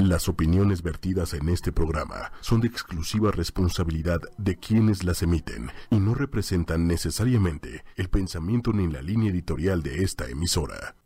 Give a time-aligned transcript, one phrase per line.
[0.00, 5.96] Las opiniones vertidas en este programa son de exclusiva responsabilidad de quienes las emiten y
[5.96, 10.96] no representan necesariamente el pensamiento ni la línea editorial de esta emisora.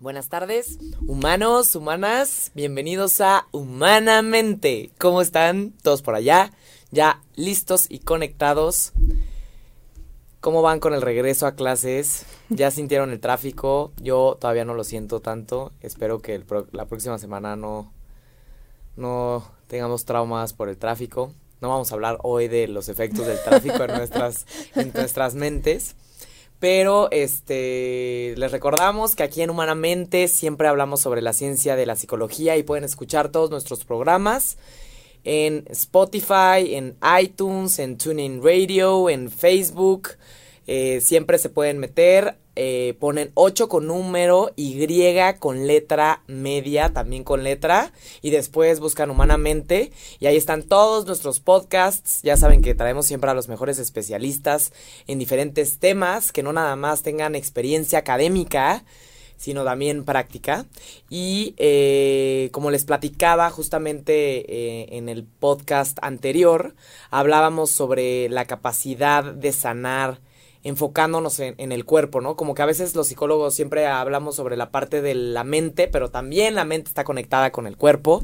[0.00, 4.92] Buenas tardes, humanos, humanas, bienvenidos a Humanamente.
[4.98, 6.52] ¿Cómo están todos por allá?
[6.90, 8.94] Ya listos y conectados.
[10.40, 12.24] ¿Cómo van con el regreso a clases?
[12.48, 13.92] ¿Ya sintieron el tráfico?
[14.00, 15.72] Yo todavía no lo siento tanto.
[15.82, 16.42] Espero que
[16.72, 17.92] la próxima semana no,
[18.96, 21.32] no tengamos traumas por el tráfico.
[21.60, 25.96] No vamos a hablar hoy de los efectos del tráfico en nuestras, en nuestras mentes.
[26.58, 31.96] Pero este les recordamos que aquí en Humanamente siempre hablamos sobre la ciencia de la
[31.96, 34.56] psicología y pueden escuchar todos nuestros programas
[35.24, 40.10] en Spotify, en iTunes, en TuneIn Radio, en Facebook.
[40.66, 42.38] Eh, siempre se pueden meter.
[42.56, 44.74] Eh, ponen 8 con número, Y
[45.38, 47.92] con letra media, también con letra.
[48.22, 49.92] Y después buscan humanamente.
[50.18, 52.20] Y ahí están todos nuestros podcasts.
[52.22, 54.72] Ya saben que traemos siempre a los mejores especialistas
[55.06, 58.84] en diferentes temas, que no nada más tengan experiencia académica
[59.36, 60.66] sino también práctica.
[61.10, 66.74] Y eh, como les platicaba justamente eh, en el podcast anterior,
[67.10, 70.20] hablábamos sobre la capacidad de sanar
[70.66, 72.36] enfocándonos en, el cuerpo, ¿no?
[72.36, 76.10] Como que a veces los psicólogos siempre hablamos sobre la parte de la mente, pero
[76.10, 78.22] también la mente está conectada con el cuerpo.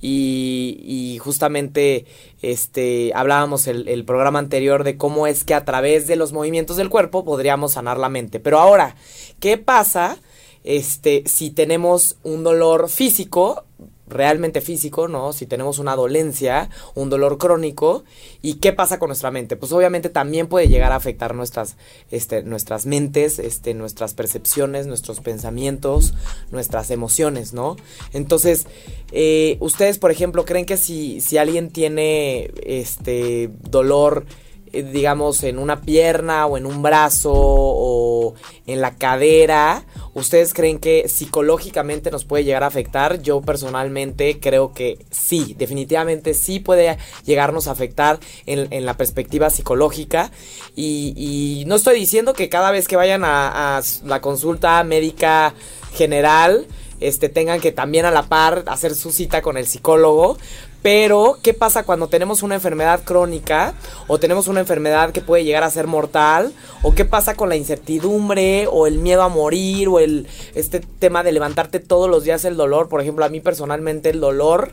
[0.00, 2.06] Y, justamente
[2.42, 6.76] este hablábamos el, el programa anterior de cómo es que a través de los movimientos
[6.76, 8.40] del cuerpo podríamos sanar la mente.
[8.40, 8.96] Pero ahora,
[9.40, 10.18] ¿qué pasa
[10.66, 13.65] este, si tenemos un dolor físico,
[14.08, 15.32] realmente físico, ¿no?
[15.32, 18.04] Si tenemos una dolencia, un dolor crónico,
[18.42, 19.56] ¿y qué pasa con nuestra mente?
[19.56, 21.76] Pues obviamente también puede llegar a afectar nuestras,
[22.10, 26.14] este, nuestras mentes, este, nuestras percepciones, nuestros pensamientos,
[26.50, 27.76] nuestras emociones, ¿no?
[28.12, 28.66] Entonces,
[29.12, 34.24] eh, ustedes, por ejemplo, creen que si, si alguien tiene este dolor
[34.72, 38.34] digamos, en una pierna o en un brazo o
[38.66, 39.84] en la cadera,
[40.14, 43.22] ¿ustedes creen que psicológicamente nos puede llegar a afectar?
[43.22, 50.30] Yo personalmente creo que sí, definitivamente sí puede llegarnos a afectar en, la perspectiva psicológica.
[50.74, 55.54] Y, no estoy diciendo que cada vez que vayan a, a la consulta médica
[55.92, 56.66] general,
[57.00, 60.38] este, tengan que también a la par hacer su cita con el psicólogo,
[60.86, 63.74] pero, ¿qué pasa cuando tenemos una enfermedad crónica
[64.06, 66.52] o tenemos una enfermedad que puede llegar a ser mortal?
[66.82, 71.24] ¿O qué pasa con la incertidumbre o el miedo a morir o el este tema
[71.24, 72.88] de levantarte todos los días el dolor?
[72.88, 74.70] Por ejemplo, a mí personalmente el dolor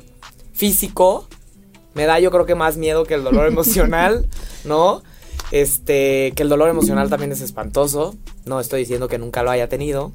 [0.54, 1.28] físico
[1.96, 4.28] me da yo creo que más miedo que el dolor emocional,
[4.66, 5.02] ¿no?
[5.50, 8.16] Este, que el dolor emocional también es espantoso.
[8.46, 10.12] No estoy diciendo que nunca lo haya tenido.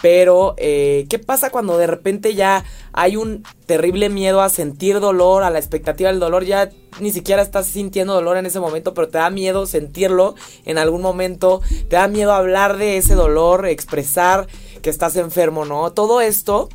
[0.00, 5.42] Pero, eh, ¿qué pasa cuando de repente ya hay un terrible miedo a sentir dolor,
[5.42, 6.44] a la expectativa del dolor?
[6.44, 10.78] Ya ni siquiera estás sintiendo dolor en ese momento, pero te da miedo sentirlo en
[10.78, 11.60] algún momento.
[11.88, 14.46] Te da miedo hablar de ese dolor, expresar
[14.80, 15.92] que estás enfermo, ¿no?
[15.92, 16.68] Todo esto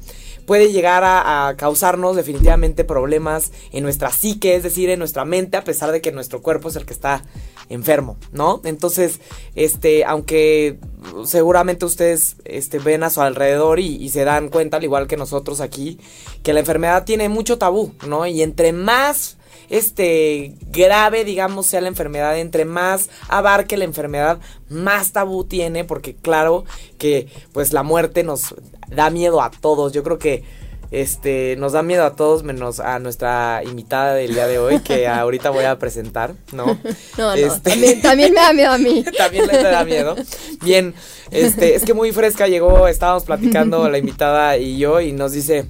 [0.50, 5.64] puede llegar a, causarnos definitivamente problemas en nuestra psique, es decir, en nuestra mente, a
[5.64, 7.22] pesar de que nuestro cuerpo es el que está
[7.70, 8.60] enfermo, ¿no?
[8.64, 9.20] Entonces,
[9.54, 10.80] este, aunque
[11.24, 15.18] seguramente ustedes este, ven a su alrededor y, y, se dan cuenta, al igual que
[15.18, 16.00] nosotros aquí,
[16.42, 18.26] que la enfermedad tiene mucho tabú, ¿no?
[18.26, 19.38] Y entre más
[19.70, 26.16] este grave, digamos, sea la enfermedad, entre más abarque la enfermedad, más tabú tiene, porque
[26.16, 26.66] claro
[26.98, 28.56] que pues la muerte nos
[28.88, 29.94] da miedo a todos.
[29.94, 30.44] Yo creo que
[30.92, 35.08] este nos da miedo a todos menos a nuestra invitada del día de hoy que
[35.08, 36.66] ahorita voy a presentar, ¿no?
[37.18, 39.04] No, no, este, también, me da miedo a mí.
[39.18, 40.16] también le da miedo.
[40.64, 40.94] Bien,
[41.32, 45.66] este, es que muy fresca llegó, estábamos platicando la invitada y yo y nos dice,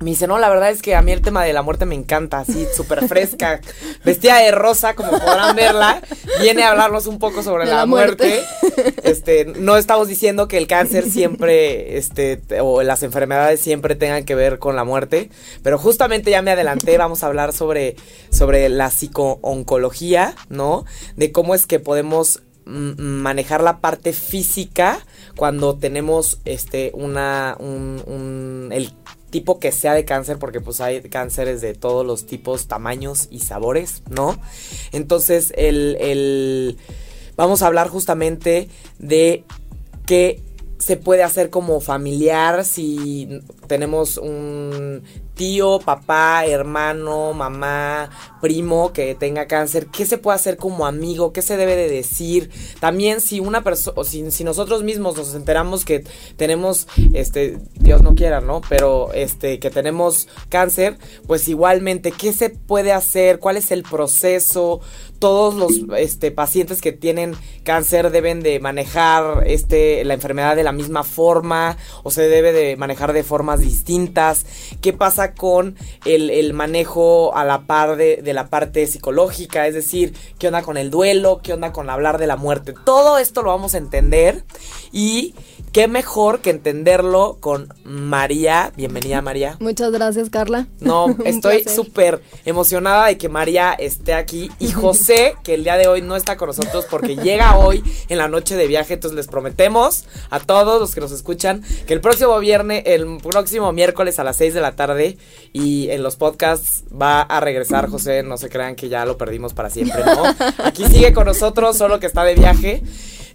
[0.00, 1.94] me dice, no, la verdad es que a mí el tema de la muerte me
[1.94, 3.60] encanta, así, súper fresca,
[4.04, 6.02] vestida de rosa, como podrán verla,
[6.40, 8.42] viene a hablarnos un poco sobre la, muerte.
[9.02, 14.34] Este, no estamos diciendo que el cáncer siempre, este, o las enfermedades siempre tengan que
[14.34, 15.30] ver con la muerte,
[15.62, 17.96] pero justamente ya me adelanté, vamos a hablar sobre,
[18.30, 20.84] sobre la psicooncología, ¿no?
[21.16, 24.98] De cómo es que podemos manejar la parte física
[25.36, 28.92] cuando tenemos este una un, un el
[29.30, 33.40] tipo que sea de cáncer, porque pues hay cánceres de todos los tipos, tamaños y
[33.40, 34.38] sabores, ¿no?
[34.92, 36.76] Entonces, el, el
[37.36, 38.68] vamos a hablar justamente
[38.98, 39.44] de
[40.06, 40.40] qué
[40.78, 45.02] se puede hacer como familiar si tenemos un
[45.36, 48.10] tío, papá, hermano, mamá,
[48.40, 52.50] primo que tenga cáncer, qué se puede hacer como amigo, qué se debe de decir.
[52.80, 56.04] También si una persona, si, nosotros mismos nos enteramos que
[56.36, 58.62] tenemos, este, Dios no quiera, ¿no?
[58.68, 63.38] Pero, este, que tenemos cáncer, pues igualmente, ¿qué se puede hacer?
[63.38, 64.80] ¿Cuál es el proceso?
[65.18, 67.34] todos los este, pacientes que tienen
[67.66, 72.76] cáncer deben de manejar este, la enfermedad de la misma forma o se debe de
[72.76, 74.46] manejar de formas distintas.
[74.80, 79.66] ¿Qué pasa con el, manejo a la par de, de, la parte psicológica?
[79.66, 81.40] Es decir, ¿qué onda con el duelo?
[81.42, 82.72] ¿Qué onda con hablar de la muerte?
[82.84, 84.44] Todo esto lo vamos a entender
[84.92, 85.34] y
[85.76, 88.72] qué mejor que entenderlo con María.
[88.78, 89.58] Bienvenida, María.
[89.60, 90.68] Muchas gracias, Carla.
[90.80, 94.50] No, estoy súper emocionada de que María esté aquí.
[94.58, 98.16] Y José, que el día de hoy no está con nosotros porque llega hoy en
[98.16, 98.94] la noche de viaje.
[98.94, 103.70] Entonces les prometemos a todos los que nos escuchan que el próximo viernes, el próximo
[103.72, 105.18] miércoles a las 6 de la tarde
[105.52, 108.22] y en los podcasts va a regresar José.
[108.22, 110.22] No se crean que ya lo perdimos para siempre, ¿no?
[110.64, 112.82] Aquí sigue con nosotros, solo que está de viaje.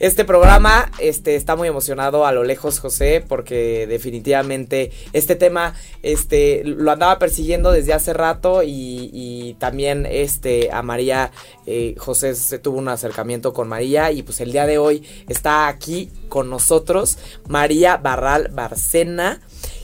[0.02, 6.64] Este programa este, está muy emocionado a lo lejos, José, porque definitivamente este tema este,
[6.66, 11.32] lo andaba persiguiendo desde hace rato y, también este, a María,
[11.68, 15.68] eh, José se tuvo un acercamiento con María y pues el día de hoy está
[15.68, 19.40] aquí con nosotros María Barral Barcena,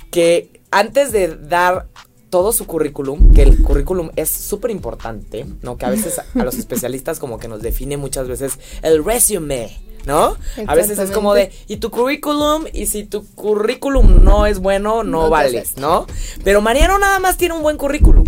[0.09, 1.89] que antes de dar
[2.37, 5.75] todo su currículum, que el currículum es súper importante, ¿no?
[5.75, 9.75] Que a veces a los especialistas como que nos define muchas veces el resume,
[10.05, 10.37] ¿no?
[10.67, 15.03] A veces es como de, y tu currículum, y si tu currículum no es bueno,
[15.03, 16.05] no, vales, ¿no?
[16.43, 18.25] Pero Mariano nada más tiene un buen currículum.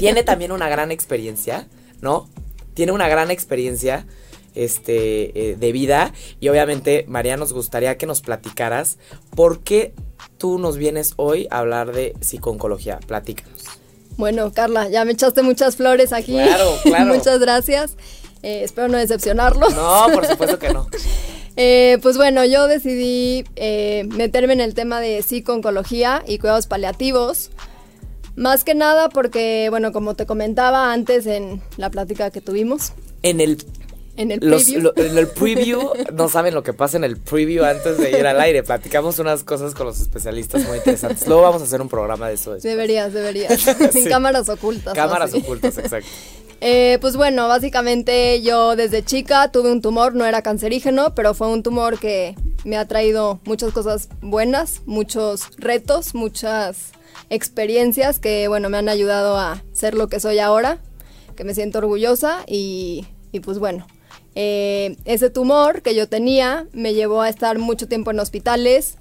[0.00, 1.68] tiene también una gran experiencia,
[2.00, 2.28] ¿no?
[2.74, 4.04] Tiene una gran experiencia
[4.56, 6.12] este, eh, de vida.
[6.40, 8.98] Y obviamente, María, nos gustaría que nos platicaras
[9.36, 9.94] por qué
[10.42, 12.98] tú nos vienes hoy a hablar de psiconcología.
[13.06, 13.62] Platícanos.
[14.16, 16.32] Bueno, Carla, ya me echaste muchas flores aquí.
[16.32, 17.14] Claro, claro.
[17.14, 17.96] Muchas gracias.
[18.42, 19.70] Eh, espero no decepcionarlo.
[19.70, 20.88] No, por supuesto que no.
[21.54, 27.50] Eh, pues bueno, yo decidí eh, meterme en el tema de psico-oncología y cuidados paliativos.
[28.36, 32.94] Más que nada porque, bueno, como te comentaba antes en la plática que tuvimos.
[33.22, 33.58] En el
[34.16, 34.92] en el preview.
[34.96, 38.40] en el preview, no saben lo que pasa en el preview antes de ir al
[38.40, 38.62] aire.
[38.62, 41.26] Platicamos unas cosas con los especialistas muy interesantes.
[41.26, 42.56] Luego vamos a hacer un programa de eso.
[42.56, 43.66] Deberías, deberías.
[43.94, 44.94] En cámaras ocultas.
[44.94, 46.08] Cámaras ocultas, exacto.
[46.64, 51.48] Eh, pues bueno, básicamente yo desde chica tuve un tumor, no era cancerígeno, pero fue
[51.48, 56.92] un tumor que me ha traído muchas cosas buenas, muchos retos, muchas
[57.30, 60.78] experiencias que bueno, me han ayudado a ser lo que soy ahora,
[61.34, 63.06] que me siento orgullosa y,
[63.42, 63.86] pues bueno,
[64.34, 68.96] eh, ese tumor que yo tenía me llevó a estar mucho tiempo en hospitales.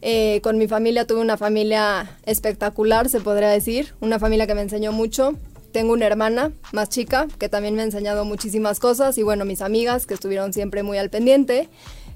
[0.00, 4.62] Eh, con mi familia tuve una familia espectacular, se podría decir, una familia que me
[4.62, 5.34] enseñó mucho,
[5.72, 9.60] tengo una hermana más chica que también me ha enseñado muchísimas cosas y bueno, mis
[9.60, 11.68] amigas que estuvieron siempre muy al pendiente.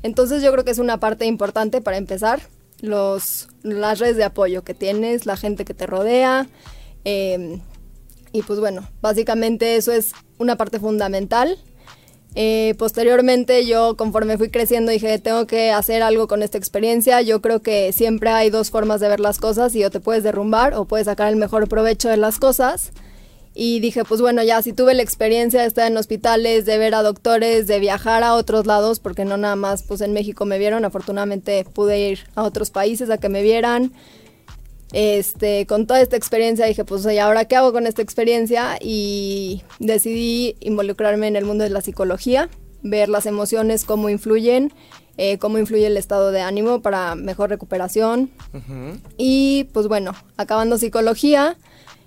[0.03, 2.41] Entonces yo creo que es una parte importante para empezar,
[2.81, 6.49] los, las redes de apoyo que tienes, la gente que te rodea.
[7.05, 7.61] Em,
[8.33, 11.59] y pues bueno, básicamente eso es una parte fundamental.
[12.35, 17.21] Eh, posteriormente yo conforme fui creciendo dije, tengo que hacer algo con esta experiencia.
[17.21, 20.23] Yo creo que siempre hay dos formas de ver las cosas y o te puedes
[20.23, 22.93] derrumbar o puedes sacar el mejor provecho de las cosas.
[23.55, 26.95] Y dije, pues bueno, ya si tuve la experiencia de estar en hospitales, de ver
[26.95, 30.59] a doctores, de viajar a otros lados, porque no nada más pues en México me
[30.59, 33.93] vieron, afortunadamente pude ir a otros países a que me vieran.
[34.93, 38.79] Este, con toda esta experiencia dije, pues ¿y ahora qué hago con esta experiencia?
[38.81, 42.51] Y decidí involucrarme en el mundo de la psicología,
[42.83, 44.73] ver las emociones, cómo influyen,
[45.17, 48.31] eh, cómo influye el estado de ánimo para mejor recuperación.
[49.17, 51.57] Y pues bueno, acabando psicología,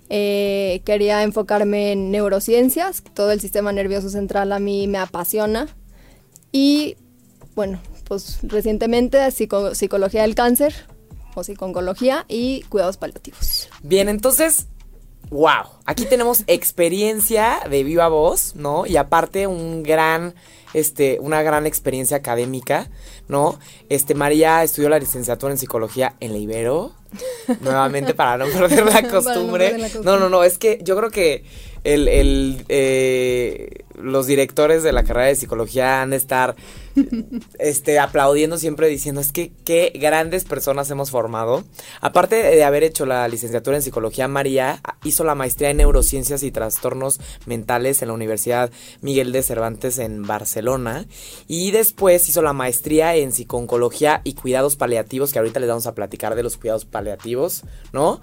[0.10, 5.68] eh, quería enfocarme en neurociencias, todo el sistema nervioso central a mí me apasiona.
[6.52, 6.98] Y
[7.56, 10.74] bueno, pues recientemente psicología del cáncer
[11.36, 13.70] o psiconcología y cuidados paliativos.
[13.84, 14.68] Bien, entonces,
[15.30, 18.86] wow, aquí tenemos experiencia de viva voz, ¿no?
[18.86, 20.36] Y aparte un gran
[20.76, 22.90] este, una gran experiencia académica,
[23.30, 23.58] ¿no?
[23.88, 26.92] Este, María estudió la licenciatura en psicología en la Ibero,
[27.62, 29.78] nuevamente para no perder la costumbre.
[30.04, 31.46] No, no, no, es que yo creo que
[31.86, 36.58] el, el eh, los directores de la carrera de psicología han de estar
[37.60, 41.64] este, aplaudiendo siempre diciendo, es que qué grandes personas hemos formado.
[42.02, 46.52] Aparte de haber hecho la licenciatura en psicología, María hizo la maestría en neurociencias y
[46.52, 48.72] trastornos mentales en la Universidad
[49.02, 51.06] Miguel de Cervantes en Barcelona.
[51.48, 55.96] Y después hizo la maestría en psiconcología y cuidados paliativos, que ahorita les vamos a
[55.96, 58.22] platicar de los cuidados paliativos, ¿no?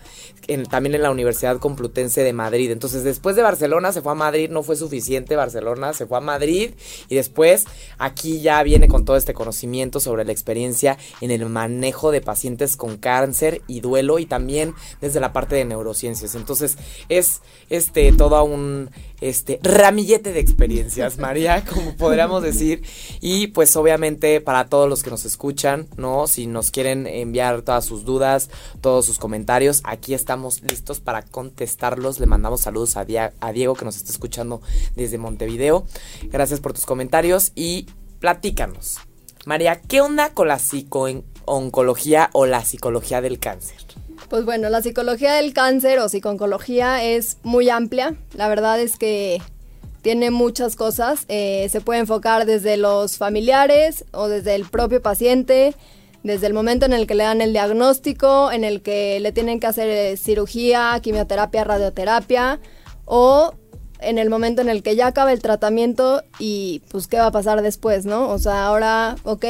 [0.70, 2.70] también en la Universidad Complutense de Madrid.
[2.70, 6.20] Entonces, después de Barcelona se fue a Madrid, no fue suficiente Barcelona, se fue a
[6.20, 6.70] Madrid
[7.08, 7.64] y después
[7.98, 12.76] aquí ya viene con todo este conocimiento sobre la experiencia en el manejo de pacientes
[12.76, 16.34] con cáncer y duelo y también desde la parte de neurociencias.
[16.34, 16.76] Entonces,
[17.08, 17.40] es
[17.70, 18.90] este todo un
[19.20, 22.82] este ramillete de experiencias, María, como podríamos decir,
[23.20, 26.26] y pues obviamente para todos los que nos escuchan, ¿no?
[26.26, 28.50] Si nos quieren enviar todas sus dudas,
[28.80, 32.18] todos sus comentarios, aquí estamos listos para contestarlos.
[32.18, 33.06] Le mandamos saludos a,
[33.40, 34.60] a Diego que nos está escuchando
[34.96, 35.86] desde Montevideo.
[36.24, 37.86] Gracias por tus comentarios y
[38.22, 39.00] platícanos.
[39.46, 43.78] María, ¿qué onda con la psico-oncología o la psicología del cáncer?
[44.30, 48.14] Pues bueno, la psicología del cáncer o psiconcología es muy amplia.
[48.34, 49.42] La verdad es que
[50.02, 51.24] tiene muchas cosas.
[51.28, 55.74] Eh, se puede enfocar desde los familiares o desde el propio paciente,
[56.22, 59.58] desde el momento en el que le dan el diagnóstico, en el que le tienen
[59.58, 62.60] que hacer eh, cirugía, quimioterapia, radioterapia,
[63.04, 63.54] o
[64.02, 67.32] en el momento en el que ya acaba el tratamiento y pues qué va a
[67.32, 68.28] pasar después, ¿no?
[68.28, 69.44] O sea, ahora, ok,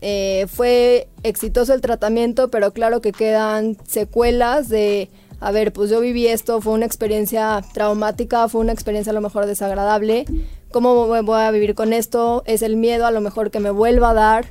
[0.00, 6.00] eh, fue exitoso el tratamiento, pero claro que quedan secuelas de, a ver, pues yo
[6.00, 10.26] viví esto, fue una experiencia traumática, fue una experiencia a lo mejor desagradable,
[10.70, 12.42] ¿cómo voy a vivir con esto?
[12.46, 14.46] Es el miedo a lo mejor que me vuelva a dar.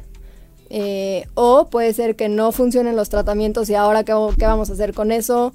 [0.72, 4.74] Eh, o puede ser que no funcionen los tratamientos y ahora qué, qué vamos a
[4.74, 5.54] hacer con eso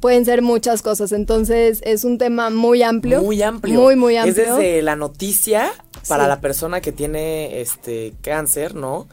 [0.00, 1.12] pueden ser muchas cosas.
[1.12, 3.22] Entonces es un tema muy amplio.
[3.22, 3.80] Muy amplio.
[3.80, 4.44] Muy, muy amplio.
[4.44, 5.72] Es desde la noticia
[6.08, 9.06] para la persona que tiene este cáncer, ¿no?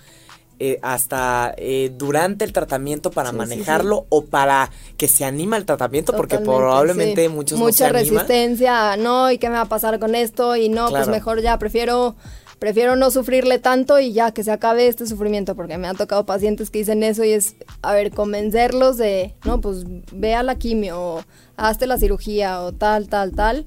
[0.62, 6.13] Eh, hasta eh, durante el tratamiento para manejarlo o para que se anima el tratamiento
[6.17, 10.15] porque probablemente muchos mucha no se resistencia no y qué me va a pasar con
[10.15, 12.17] esto y no pues mejor ya prefiero
[12.60, 16.25] prefiero no sufrirle tanto y ya que se acabe este sufrimiento porque me han tocado
[16.25, 20.56] pacientes que dicen eso y es a ver convencerlos de no pues ve a la
[20.56, 21.24] quimio o
[21.58, 23.66] hazte la cirugía o tal tal tal.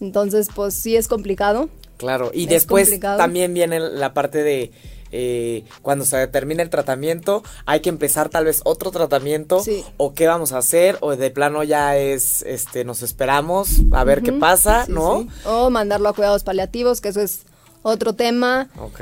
[0.00, 1.68] Entonces pues sí es complicado.
[1.96, 4.72] Claro, y después también viene la parte de
[5.16, 9.62] eh, cuando se termina el tratamiento, hay que empezar tal vez otro tratamiento
[9.96, 14.22] o qué vamos a hacer o de plano ya es, este, nos esperamos a ver
[14.22, 15.28] qué pasa, ¿no?
[15.44, 17.46] O mandarlo a cuidados paliativos, que eso es
[17.84, 18.68] otro tema.
[18.78, 19.00] Ok.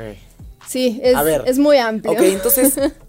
[0.67, 2.13] Sí, es, es muy amplio.
[2.13, 2.75] Ok, entonces,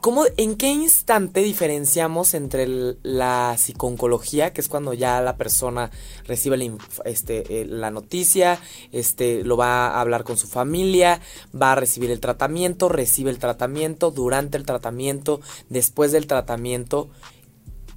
[0.00, 2.68] ¿Cómo, ¿En qué instante diferenciamos entre
[3.02, 5.90] la psiconcología, que es cuando ya la persona
[6.24, 8.60] recibe la, este, eh, la noticia,
[8.92, 11.20] este, lo va a hablar con su familia,
[11.60, 17.10] va a recibir el tratamiento, recibe el tratamiento, durante el tratamiento, después del tratamiento?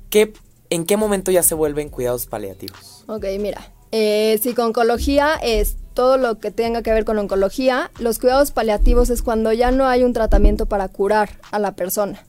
[0.10, 0.34] ¿qué,
[0.72, 3.04] ¿En qué momento ya se vuelven cuidados paliativos?
[3.08, 3.74] Ok, mira.
[3.92, 9.22] Eh, psiconcología es todo lo que tenga que ver con oncología, los cuidados paliativos es
[9.22, 12.24] cuando ya no hay un tratamiento para curar a la persona.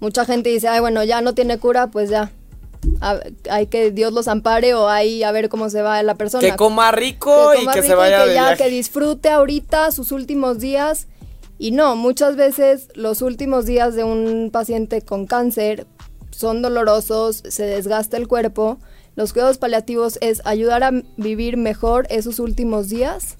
[0.00, 2.30] Mucha gente dice, ay, bueno, ya no tiene cura, pues ya.
[3.50, 6.40] hay que Dios los ampare o hay a ver cómo se va la persona.
[6.48, 11.06] Que coma rico y que se vaya que ya que disfrute ahorita sus últimos días.
[11.58, 15.86] Y no, muchas veces los últimos días de un paciente con cáncer
[16.30, 18.78] son dolorosos, se desgasta el cuerpo
[19.18, 23.34] los cuidados paliativos es ayudar a vivir mejor esos últimos días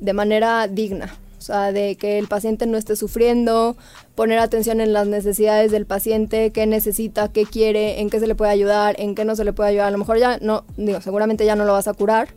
[0.00, 1.14] de manera digna.
[1.38, 3.76] O sea, de que el paciente no esté sufriendo,
[4.14, 8.34] poner atención en las necesidades del paciente, qué necesita, qué quiere, en qué se le
[8.34, 9.88] puede ayudar, en qué no se le puede ayudar.
[9.88, 12.28] A lo mejor ya no, digo, seguramente ya no lo vas a curar,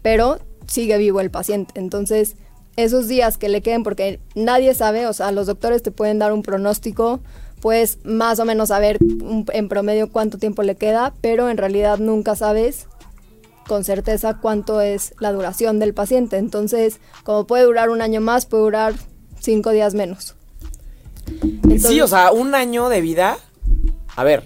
[0.00, 1.72] pero sigue vivo el paciente.
[1.74, 2.36] Entonces,
[2.76, 6.32] esos días que le queden, porque nadie sabe, o sea, los doctores te pueden dar
[6.32, 7.18] un pronóstico,
[7.66, 8.96] puedes más o menos saber
[9.52, 12.86] en promedio cuánto tiempo le queda, pero en realidad nunca sabes
[13.66, 16.36] con certeza cuánto es la duración del paciente.
[16.36, 18.94] Entonces, como puede durar un año más, puede durar
[19.40, 20.36] cinco días menos.
[21.76, 23.36] sí, o sea, un año de vida.
[24.14, 24.44] A ver,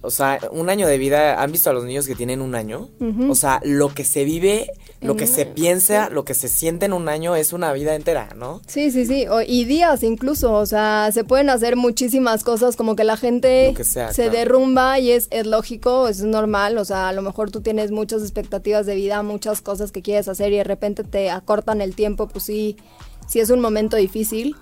[0.00, 2.88] o sea, un año de vida, ¿han visto a los niños que tienen un año?
[3.28, 4.70] O sea, lo que se vive,
[5.02, 8.30] lo que se piensa, lo que se siente en un año es una vida entera,
[8.36, 8.60] ¿no?
[8.66, 13.04] Sí, sí, sí, y días incluso, o sea, se pueden hacer muchísimas cosas como que
[13.04, 17.50] la gente se derrumba y es, es lógico, es normal, o sea, a lo mejor
[17.50, 21.30] tú tienes muchas expectativas de vida, muchas cosas que quieres hacer y de repente te
[21.30, 22.76] acortan el tiempo, pues sí,
[23.26, 24.56] sí es un momento difícil,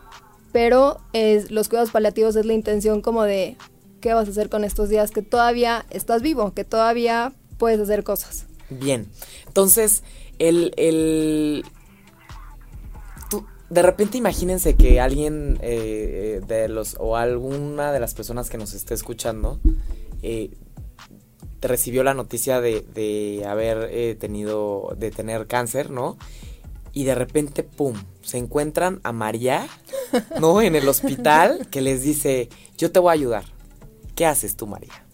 [0.52, 3.56] pero es, los cuidados paliativos es la intención como de,
[4.00, 8.02] qué vas a hacer con estos días que todavía estás vivo, que todavía puedes hacer
[8.02, 8.46] cosas.
[8.70, 9.08] Bien,
[9.46, 10.02] entonces,
[10.40, 11.64] el,
[13.70, 18.74] de repente imagínense que alguien eh, de los o alguna de las personas que nos
[18.74, 19.60] esté escuchando
[20.22, 20.50] eh,
[21.60, 26.16] recibió la noticia de, de haber eh, tenido, de tener cáncer, ¿no?
[26.92, 29.68] Y de repente, ¡pum!, se encuentran a María,
[30.40, 30.60] ¿no?
[30.60, 33.44] En el hospital, que les dice, yo te voy a ayudar.
[34.16, 35.04] ¿Qué haces tú, María?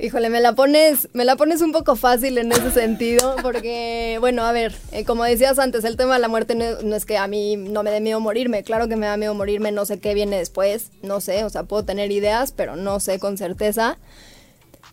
[0.00, 4.44] Híjole, me la pones, me la pones un poco fácil en ese sentido, porque, bueno,
[4.44, 7.18] a ver, eh, como decías antes, el tema de la muerte no, no, es que
[7.18, 9.98] a mí no me dé miedo morirme, claro que me da miedo morirme, no sé
[9.98, 13.98] qué viene después, no sé, o sea, puedo tener ideas, pero no sé con certeza.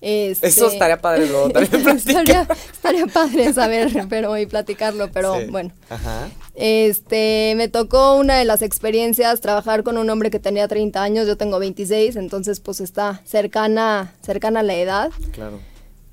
[0.01, 5.47] Este, Eso estaría padre luego también estaría, estaría, padre saber, pero y platicarlo, pero sí.
[5.49, 5.71] bueno.
[5.89, 6.29] Ajá.
[6.55, 11.27] Este, me tocó una de las experiencias trabajar con un hombre que tenía 30 años,
[11.27, 15.11] yo tengo 26, entonces pues está cercana, cercana a la edad.
[15.31, 15.59] Claro.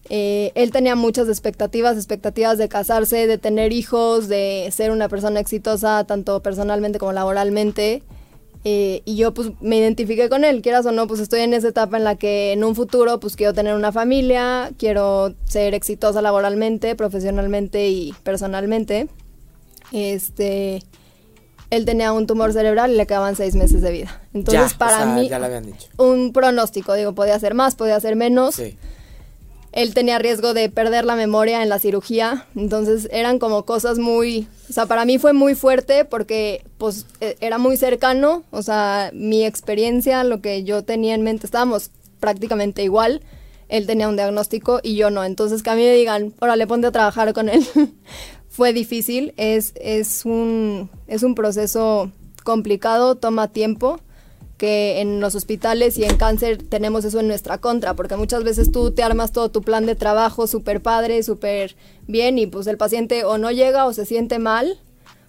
[0.09, 5.41] Eh, él tenía muchas expectativas, expectativas de casarse, de tener hijos, de ser una persona
[5.41, 8.03] exitosa tanto personalmente como laboralmente.
[8.65, 11.69] Eh, y yo pues me identifiqué con él, quieras o no, pues estoy en esa
[11.69, 16.23] etapa en la que en un futuro pues quiero tener una familia, quiero ser exitosa
[16.23, 19.09] laboralmente, profesionalmente y personalmente.
[19.91, 20.81] Este,
[21.71, 24.23] él tenía un tumor cerebral y le quedaban seis meses de vida.
[24.33, 25.89] Entonces ya, para o sea, mí, ya lo habían dicho.
[25.97, 28.55] un pronóstico, digo, podía ser más, podía ser menos.
[28.55, 28.79] Sí.
[29.73, 34.47] Él tenía riesgo de perder la memoria en la cirugía, entonces eran como cosas muy,
[34.69, 39.11] o sea, para mí fue muy fuerte porque pues e- era muy cercano, o sea,
[39.15, 43.23] mi experiencia, lo que yo tenía en mente, estábamos prácticamente igual,
[43.69, 46.87] él tenía un diagnóstico y yo no, entonces que a mí me digan, órale, ponte
[46.89, 47.67] a trabajar con él,
[48.51, 52.13] fue difícil, es, es, un, es un proceso
[52.45, 54.01] complicado, toma tiempo,
[54.63, 58.71] que en los hospitales y en cáncer tenemos eso en nuestra contra, porque muchas veces
[58.71, 61.75] tú te armas todo tu plan de trabajo súper padre, súper
[62.07, 64.79] bien, y pues el paciente o no llega o se siente mal,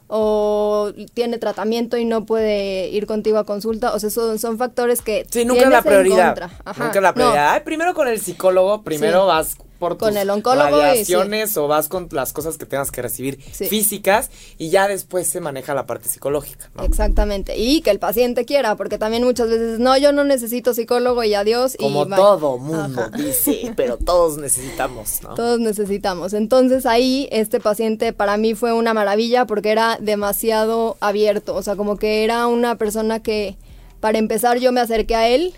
[0.07, 5.01] o tiene tratamiento y no puede ir contigo a consulta, o sea, son, son factores
[5.01, 5.25] que...
[5.31, 6.51] Sí, nunca es la prioridad.
[6.77, 7.13] Nunca la no.
[7.15, 7.53] prioridad.
[7.53, 9.27] Ay, primero con el psicólogo, primero Sí.
[9.27, 12.89] vas por Con tus el oncólogo y radiaciones o vas con las cosas que tengas
[12.89, 13.65] que recibir Sí.
[13.65, 16.83] físicas y ya después se maneja la parte psicológica, ¿no?
[16.83, 21.21] Exactamente, y que el paciente quiera, porque también muchas veces, no, yo no necesito psicólogo
[21.25, 21.75] y adiós.
[21.77, 22.15] Como y bye".
[22.15, 23.11] todo mundo Ajá.
[23.17, 25.33] dice, pero todos necesitamos, ¿no?
[25.33, 26.31] Todos necesitamos.
[26.33, 31.75] Entonces ahí este paciente para mí fue una maravilla porque era demasiado abierto, o sea,
[31.75, 33.57] como que era una persona que
[33.99, 35.53] para empezar yo me acerqué a él,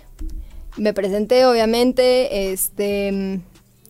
[0.76, 3.40] me presenté obviamente, este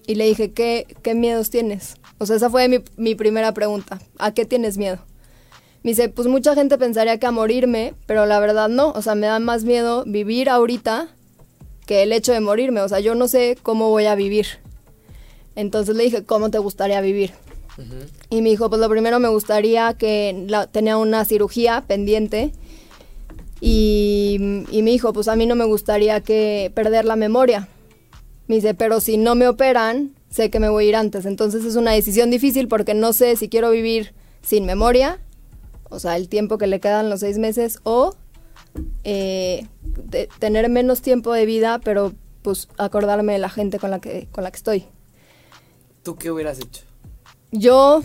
[0.07, 1.97] y le dije, ¿qué, qué miedos tienes?
[2.19, 4.99] O sea, esa fue mi, mi primera pregunta, ¿a qué tienes miedo?
[5.83, 9.15] Me dice, pues mucha gente pensaría que a morirme, pero la verdad no, o sea,
[9.15, 11.09] me da más miedo vivir ahorita
[11.87, 14.47] que el hecho de morirme, o sea, yo no sé cómo voy a vivir.
[15.55, 17.33] Entonces le dije, ¿cómo te gustaría vivir?
[18.31, 22.53] Y me dijo, pues lo primero me gustaría que la- tenía una cirugía pendiente.
[23.61, 27.69] Y, y me dijo, pues a mí no me gustaría que perder la memoria.
[28.49, 31.27] Me dice, pero si no me operan, sé que me voy a ir antes.
[31.27, 35.19] Entonces es una decisión difícil porque no sé si quiero vivir sin memoria,
[35.89, 38.15] o sea, el tiempo que le quedan los seis meses, o
[39.05, 39.67] eh,
[40.05, 44.29] de- tener menos tiempo de vida, pero pues acordarme de la gente con la que,
[44.31, 44.85] con la que estoy.
[46.03, 46.83] ¿Tú qué hubieras hecho?
[47.51, 48.03] Yo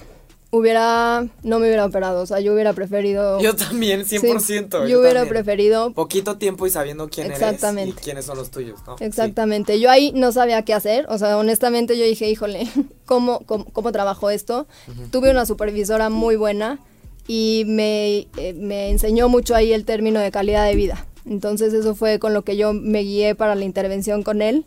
[0.51, 3.39] hubiera, no me hubiera operado, o sea, yo hubiera preferido...
[3.39, 4.39] Yo también, 100%.
[4.39, 5.27] Sí, yo, hubiera también.
[5.29, 5.91] preferido...
[5.93, 7.99] Poquito tiempo y sabiendo quién eres Exactamente.
[7.99, 8.97] y quiénes son los tuyos, ¿no?
[8.97, 9.05] Sí.
[9.05, 12.67] Exactamente, yo ahí no sabía qué hacer, o sea, honestamente yo dije, híjole,
[13.05, 14.67] ¿cómo, cómo, cómo trabajo esto?
[15.09, 16.79] Tuve una supervisora muy buena
[17.27, 21.07] y me, eh, me enseñó mucho ahí el término de calidad de vida.
[21.25, 24.65] Entonces eso fue con lo que yo me guié para la intervención con él.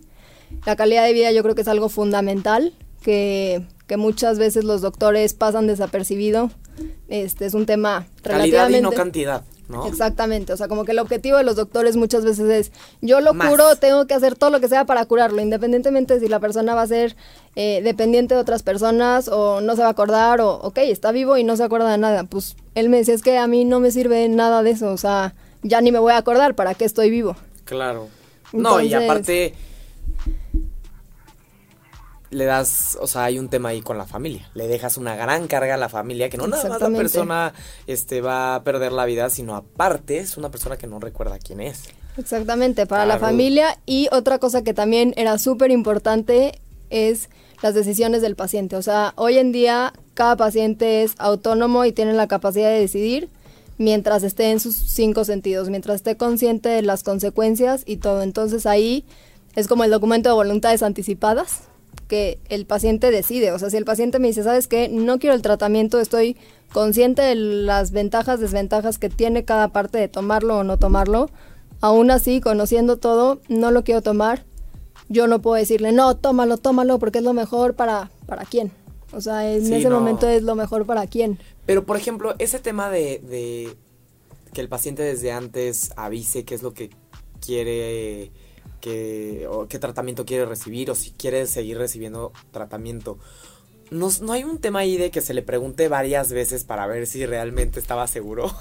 [0.64, 4.80] La calidad de vida yo creo que es algo fundamental, que, que muchas veces los
[4.80, 6.50] doctores pasan desapercibido.
[7.08, 8.82] Este es un tema Calidad y relativamente...
[8.82, 9.86] no cantidad, ¿no?
[9.86, 13.34] Exactamente, o sea, como que el objetivo de los doctores muchas veces es, yo lo
[13.34, 13.48] Más.
[13.50, 16.74] curo, tengo que hacer todo lo que sea para curarlo, independientemente de si la persona
[16.74, 17.14] va a ser
[17.54, 21.36] eh, dependiente de otras personas o no se va a acordar o, ok, está vivo
[21.36, 22.24] y no se acuerda de nada.
[22.24, 24.98] Pues él me decía, es que a mí no me sirve nada de eso, o
[24.98, 27.36] sea, ya ni me voy a acordar para qué estoy vivo.
[27.64, 28.08] Claro.
[28.52, 29.54] No, y aparte
[32.34, 34.50] le das, o sea, hay un tema ahí con la familia.
[34.54, 37.54] Le dejas una gran carga a la familia que no nada más la persona
[37.86, 41.60] este va a perder la vida, sino aparte es una persona que no recuerda quién
[41.60, 41.84] es.
[42.16, 43.78] Exactamente, para la familia.
[43.86, 47.28] Y otra cosa que también era súper importante es
[47.62, 48.76] las decisiones del paciente.
[48.76, 53.30] O sea, hoy en día cada paciente es autónomo y tiene la capacidad de decidir
[53.78, 58.22] mientras esté en sus cinco sentidos, mientras esté consciente de las consecuencias y todo.
[58.22, 59.04] Entonces ahí
[59.56, 61.62] es como el documento de voluntades anticipadas,
[62.08, 63.52] que el paciente decide.
[63.52, 64.88] O sea, si el paciente me dice, ¿sabes qué?
[64.88, 66.36] No quiero el tratamiento, estoy
[66.72, 71.30] consciente de las ventajas, desventajas que tiene cada parte de tomarlo o no tomarlo.
[71.80, 74.44] Aún así, conociendo todo, no lo quiero tomar.
[75.08, 78.72] Yo no puedo decirle, no, tómalo, tómalo, porque es lo mejor para, para quién.
[79.12, 80.00] O sea, en Sí, ese no.
[80.00, 81.38] momento es lo mejor para quién.
[81.66, 83.76] Pero, por ejemplo, ese tema de, de
[84.52, 86.90] que el paciente desde antes avise qué es lo que
[87.44, 88.30] quiere,
[88.84, 93.18] que, o qué tratamiento quiere recibir, o si quiere seguir recibiendo tratamiento.
[93.90, 97.06] No, no hay un tema ahí de que se le pregunte varias veces para ver
[97.06, 98.54] si realmente estaba seguro.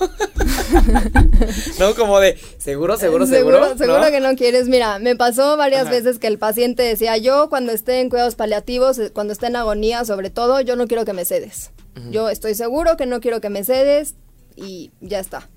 [1.79, 3.57] no, como de seguro, seguro, seguro.
[3.57, 4.11] Seguro, seguro ¿no?
[4.11, 4.69] que no quieres.
[4.69, 5.91] Mira, me pasó varias Ajá.
[5.91, 9.57] veces que el paciente decía, yo cuando esté en cuidados paliativos, eh, cuando esté en
[9.57, 11.71] agonía sobre todo, yo no quiero que me cedes.
[12.11, 14.15] Yo estoy seguro que no quiero que me cedes
[14.55, 15.49] y ya está.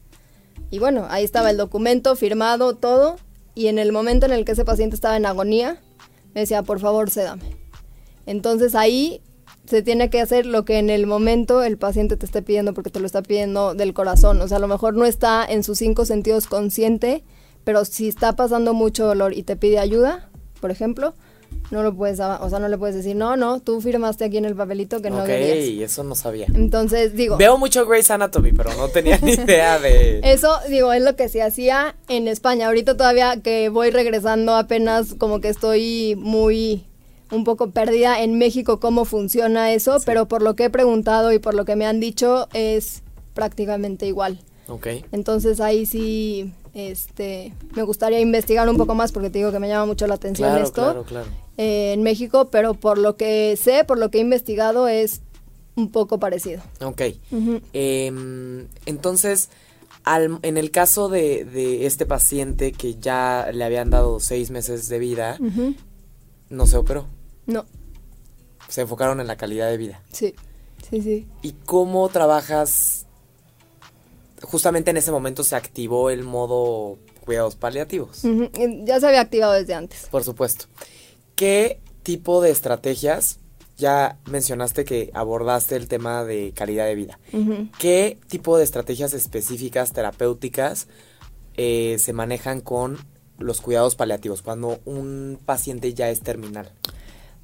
[0.70, 3.16] Y bueno, ahí estaba el documento firmado, todo.
[3.56, 5.80] Y en el momento en el que ese paciente estaba en agonía,
[6.34, 7.56] me decía, por favor, cédame.
[8.26, 9.22] Entonces ahí
[9.64, 12.90] se tiene que hacer lo que en el momento el paciente te esté pidiendo porque
[12.90, 14.42] te lo está pidiendo del corazón.
[14.42, 17.24] O sea, a lo mejor no está en sus cinco sentidos consciente,
[17.64, 20.28] pero si está pasando mucho dolor y te pide ayuda,
[20.60, 21.14] por ejemplo,
[21.70, 24.44] no lo puedes, o sea, no le puedes decir, no, no, tú firmaste aquí en
[24.44, 25.90] el papelito que no ok, querías.
[25.90, 26.46] eso no sabía.
[26.54, 30.20] Entonces, digo, Veo mucho Grey's Anatomy, pero no tenía ni idea de...
[30.24, 32.66] Eso, digo, es lo que se hacía en España.
[32.66, 36.84] Ahorita todavía que voy regresando apenas como que estoy muy
[37.30, 41.38] un poco perdida en México cómo funciona eso, pero por lo que he preguntado y
[41.38, 43.02] por lo que me han dicho es
[43.34, 44.38] prácticamente igual.
[44.68, 44.86] Ok.
[45.12, 49.68] Entonces ahí sí este me gustaría investigar un poco más porque te digo que me
[49.68, 51.26] llama mucho la atención Claro, esto claro, claro.
[51.56, 55.22] eh, en México, pero por lo que sé, por lo que he investigado es
[55.74, 56.62] un poco parecido.
[56.82, 57.02] Ok.
[57.72, 59.50] Em, entonces,
[60.04, 64.88] al- en el caso de, de este paciente que ya le habían dado seis meses
[64.88, 65.38] de vida,
[66.48, 67.06] no se operó.
[67.46, 67.64] No,
[68.68, 70.02] Se enfocaron en la calidad de vida.
[70.12, 70.34] sí,
[70.90, 71.26] sí, sí.
[71.42, 73.05] ¿Y cómo trabajas?
[74.46, 78.22] Justamente en ese momento se activó el modo cuidados paliativos.
[78.84, 80.06] Ya se había activado desde antes.
[80.08, 80.66] Por supuesto.
[81.34, 83.40] ¿Qué tipo de estrategias?
[83.76, 87.18] Ya mencionaste que abordaste el tema de calidad de vida.
[87.78, 90.86] ¿Qué tipo de estrategias específicas terapéuticas
[91.56, 92.98] eh, se manejan con
[93.38, 96.70] los cuidados paliativos cuando un paciente ya es terminal?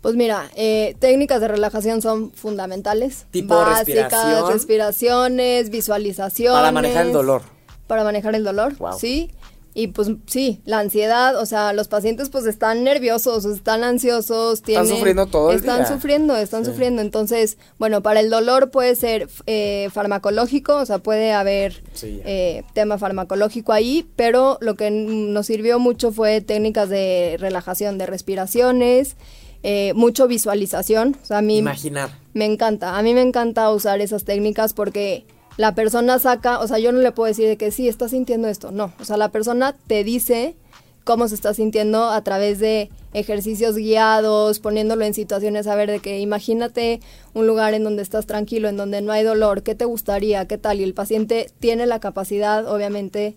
[0.02, 3.26] Pues mira, eh, técnicas de relajación son fundamentales.
[3.30, 4.52] Tipo Básicas, respiración.
[4.52, 6.58] respiraciones, visualizaciones.
[6.60, 7.42] Para manejar el dolor.
[7.86, 8.98] Para manejar el dolor, Wow.
[8.98, 9.30] sí.
[9.74, 14.86] Y pues sí, la ansiedad, o sea, los pacientes pues están nerviosos, están ansiosos, tienen...
[14.86, 15.86] sufriendo todo el Están día.
[15.86, 16.72] sufriendo, están Sí.
[16.72, 17.00] sufriendo.
[17.00, 22.20] Entonces, bueno, para el dolor puede ser eh, farmacológico, o sea, puede haber Sí.
[22.26, 28.04] eh, tema farmacológico ahí, pero lo que nos sirvió mucho fue técnicas de relajación, de
[28.04, 29.16] respiraciones,
[29.62, 31.16] eh, mucho visualización.
[31.22, 32.10] O sea, a mí Imaginar.
[32.34, 35.24] me encanta, a mí me encanta usar esas técnicas porque
[35.56, 38.48] la persona saca, o sea, yo no le puedo decir de que sí, está sintiendo
[38.48, 40.56] esto, no, o sea, la persona te dice
[41.04, 45.98] cómo se está sintiendo a través de ejercicios guiados, poniéndolo en situaciones, a ver, de
[45.98, 47.00] que imagínate
[47.34, 50.46] un lugar en donde estás tranquilo, en donde no hay dolor, ¿qué te gustaría?
[50.46, 50.80] ¿Qué tal?
[50.80, 53.34] Y el paciente tiene la capacidad, obviamente,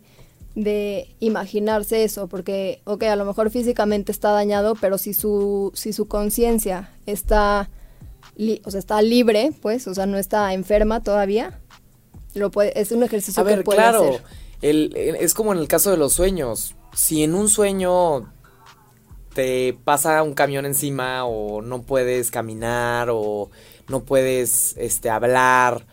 [0.55, 5.91] de imaginarse eso, porque, ok, a lo mejor físicamente está dañado, pero si su, si
[5.93, 7.69] su conciencia está,
[8.37, 11.59] li- o sea, está libre, pues, o sea, no está enferma todavía,
[12.33, 14.21] lo puede, es un ejercicio A que ver, puede claro, hacer.
[14.61, 16.75] el- el- es como en el caso de los sueños.
[16.93, 18.31] Si en un sueño
[19.33, 23.49] te pasa un camión encima o no puedes caminar o
[23.89, 25.85] no puedes este hablar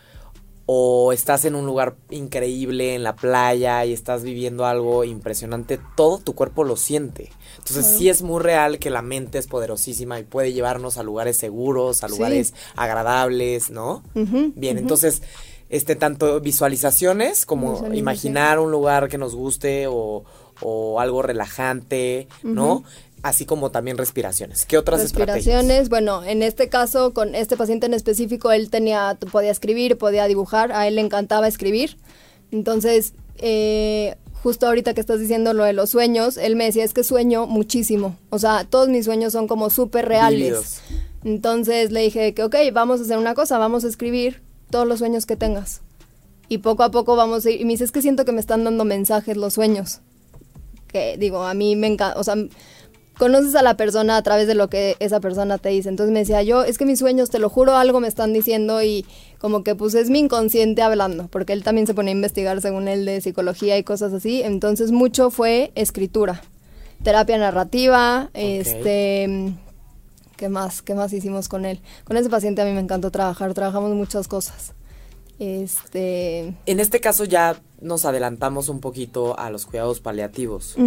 [0.65, 6.19] o estás en un lugar increíble en la playa y estás viviendo algo impresionante, todo
[6.19, 7.31] tu cuerpo lo siente.
[7.57, 7.97] Entonces Claro.
[7.97, 12.03] sí es muy real que la mente es poderosísima y puede llevarnos a lugares seguros,
[12.03, 12.15] a Sí.
[12.15, 14.03] lugares agradables, ¿no?
[14.13, 15.21] Bien, entonces,
[15.69, 17.97] este, tanto visualizaciones como Visualización.
[17.97, 20.23] imaginar un lugar que nos guste o,
[20.61, 22.83] o algo relajante, ¿no?
[23.23, 24.65] Así como también respiraciones.
[24.65, 25.89] ¿Qué otras Respiraciones, estrategias?
[25.89, 30.73] bueno, en este caso, con este paciente en específico, él tenía, podía escribir, podía dibujar,
[30.73, 31.97] a él le encantaba escribir.
[32.51, 36.93] Entonces, eh, justo ahorita que estás diciendo lo de los sueños, él me decía, es
[36.93, 38.17] que sueño muchísimo.
[38.29, 40.81] O sea, todos mis sueños son como súper reales.
[41.23, 44.99] Entonces le dije que, ok, vamos a hacer una cosa, vamos a escribir todos los
[44.99, 45.79] sueños que tengas.
[46.49, 47.61] Y poco a poco vamos a ir.
[47.61, 50.01] Y me dice, es que siento que me están dando mensajes los sueños.
[50.87, 52.35] Que digo, a mí me encanta, o sea,
[53.17, 55.89] conoces a la persona a través de lo que esa persona te dice.
[55.89, 58.81] Entonces me decía, yo, es que mis sueños, te lo juro, algo me están diciendo
[58.81, 59.05] y
[59.39, 62.87] como que pues es mi inconsciente hablando, porque él también se pone a investigar según
[62.87, 64.41] él de psicología y cosas así.
[64.41, 66.41] Entonces mucho fue escritura,
[67.03, 69.53] terapia narrativa, este,
[70.37, 70.81] ¿qué más?
[70.81, 71.81] ¿Qué más hicimos con él?
[72.05, 74.73] Con ese paciente a mí me encantó trabajar, trabajamos muchas cosas.
[75.39, 76.53] Este...
[76.65, 80.77] En este caso ya nos adelantamos un poquito a los cuidados paliativos.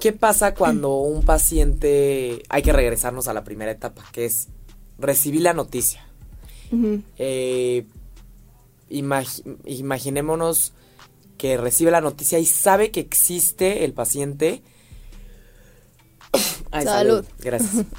[0.00, 4.48] ¿Qué pasa cuando un paciente, hay que regresarnos a la primera etapa, que es
[4.98, 6.06] recibir la noticia?
[7.18, 7.86] Eh,
[8.88, 10.72] imaginémonos
[11.38, 14.62] que recibe la noticia y sabe que existe el paciente.
[16.72, 17.24] salud.
[17.38, 17.86] Gracias.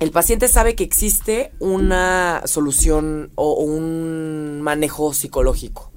[0.00, 5.90] El paciente sabe que existe una solución o un manejo psicológico.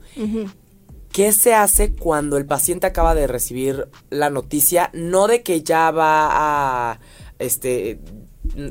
[1.11, 4.89] ¿Qué se hace cuando el paciente acaba de recibir la noticia?
[4.93, 6.99] No de que ya va a
[7.39, 7.99] este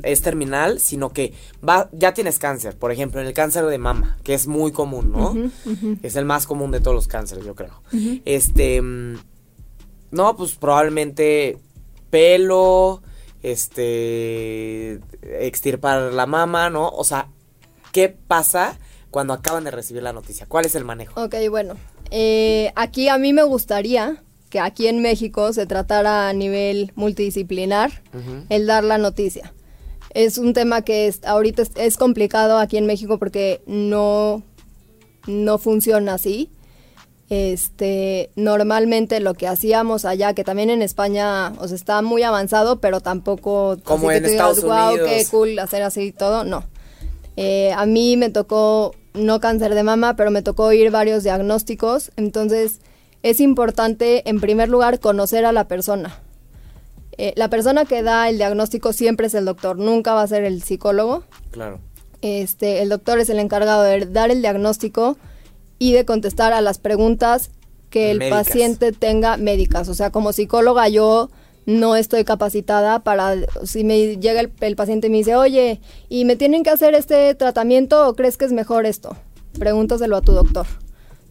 [0.03, 1.33] es terminal, sino que
[1.67, 5.11] va, ya tienes cáncer, por ejemplo, en el cáncer de mama, que es muy común,
[5.11, 5.35] ¿no?
[6.03, 7.81] Es el más común de todos los cánceres, yo creo.
[8.25, 9.15] Este, mm,
[10.11, 11.57] no, pues probablemente
[12.09, 13.01] pelo,
[13.41, 16.89] este, extirpar la mama, ¿no?
[16.89, 17.29] O sea,
[17.91, 18.77] ¿qué pasa
[19.09, 20.45] cuando acaban de recibir la noticia?
[20.47, 21.21] ¿Cuál es el manejo?
[21.23, 21.75] Ok, bueno,
[22.11, 28.03] eh, aquí a mí me gustaría que aquí en México se tratara a nivel multidisciplinar
[28.49, 29.53] el dar la noticia
[30.13, 34.43] es un tema que es, ahorita es, complicado aquí en México porque no,
[35.27, 36.49] no funciona así.
[37.29, 42.81] Este, normalmente lo que hacíamos allá, que también en España, o sea, está muy avanzado,
[42.81, 44.97] pero tampoco como en Estados Unidos.
[44.97, 46.65] Wow, qué cool hacer así y todo, no.
[47.37, 52.11] Eh, a mí me tocó no cáncer de mama, pero me tocó ir varios diagnósticos,
[52.15, 52.79] entonces
[53.23, 56.19] es importante en primer lugar conocer a la persona.
[57.17, 60.43] Eh, la persona que da el diagnóstico siempre es el doctor, nunca va a ser
[60.43, 61.23] el psicólogo.
[61.51, 61.79] Claro.
[62.21, 65.17] Este, el doctor es el encargado de dar el diagnóstico
[65.79, 67.51] y de contestar a las preguntas
[67.89, 69.89] que el paciente tenga médicas.
[69.89, 71.29] O sea, como psicóloga yo
[71.65, 76.35] no estoy capacitada para, si me llega el, paciente y me dice, oye, ¿y me
[76.35, 79.15] tienen que hacer este tratamiento o crees que es mejor esto?
[79.59, 80.65] Pregúntaselo a tu doctor.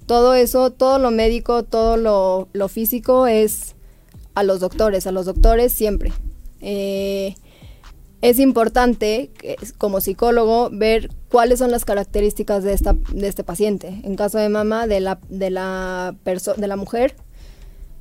[0.07, 3.75] Todo eso, todo lo médico, todo lo, lo físico es
[4.35, 6.13] a los doctores, a los doctores siempre.
[6.61, 7.35] Eh,
[8.23, 9.31] es importante,
[9.79, 14.01] como psicólogo, ver cuáles son las características de, esta, de este paciente.
[14.05, 17.17] En caso de mamá, de la, de la, de la mujer,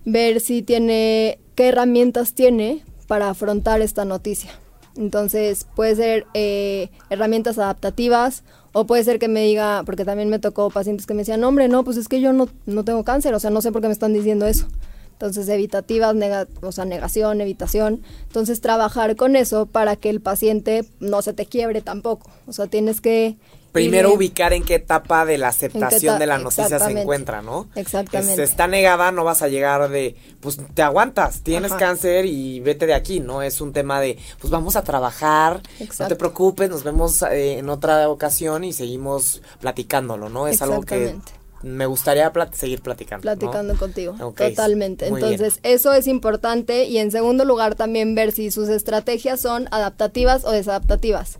[0.04, 4.50] ver si tiene, qué herramientas tiene para afrontar esta noticia.
[4.96, 10.40] Entonces, puede ser eh, herramientas adaptativas o puede ser que me diga, porque también me
[10.40, 13.34] tocó pacientes que me decían, hombre, no, pues es que yo no, no tengo cáncer,
[13.34, 14.68] o sea, no sé por qué me están diciendo eso.
[15.12, 16.16] Entonces, evitativas,
[16.62, 18.04] o sea, negación, evitación.
[18.28, 22.32] Entonces, trabajar con eso para que el paciente no se te quiebre tampoco.
[22.48, 23.36] O sea, tienes que...
[23.72, 27.68] Primero ubicar en qué etapa de la aceptación de la noticia se encuentra, ¿no?
[27.76, 28.36] Exactamente.
[28.36, 32.88] Si está negada, no vas a llegar de, pues te aguantas, tienes cáncer y vete
[32.88, 33.42] de aquí, ¿no?
[33.42, 35.62] Es un tema de, pues vamos a trabajar,
[36.00, 40.48] no te preocupes, nos vemos eh, en otra ocasión y seguimos platicándolo, ¿no?
[40.48, 41.16] Es algo que
[41.62, 43.22] me gustaría seguir platicando.
[43.22, 45.08] Platicando contigo, totalmente.
[45.08, 50.46] Entonces, eso es importante y en segundo lugar también ver si sus estrategias son adaptativas
[50.46, 51.38] o desadaptativas.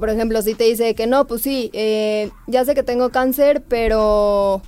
[0.00, 3.62] Por ejemplo, si te dice que no, pues sí, eh, ya sé que tengo cáncer,
[3.68, 4.62] pero...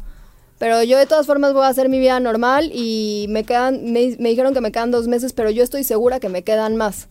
[0.59, 4.17] Pero yo de todas formas voy a hacer mi vida normal y me quedan, me,
[4.19, 7.07] me dijeron que me quedan dos meses, pero yo estoy segura que me quedan más.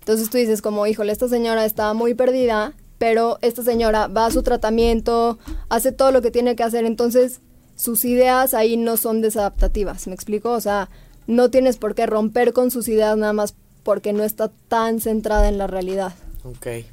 [0.00, 4.30] Entonces tú dices como, híjole, esta señora está muy perdida pero esta señora va a
[4.30, 5.36] su tratamiento,
[5.68, 7.40] hace todo lo que tiene que hacer, entonces
[7.74, 10.52] sus ideas ahí no son desadaptativas, ¿me explico?
[10.52, 10.88] O sea,
[11.26, 15.48] no tienes por qué romper con sus ideas nada más porque no está tan centrada
[15.48, 16.14] en la realidad.
[16.44, 16.86] Ok.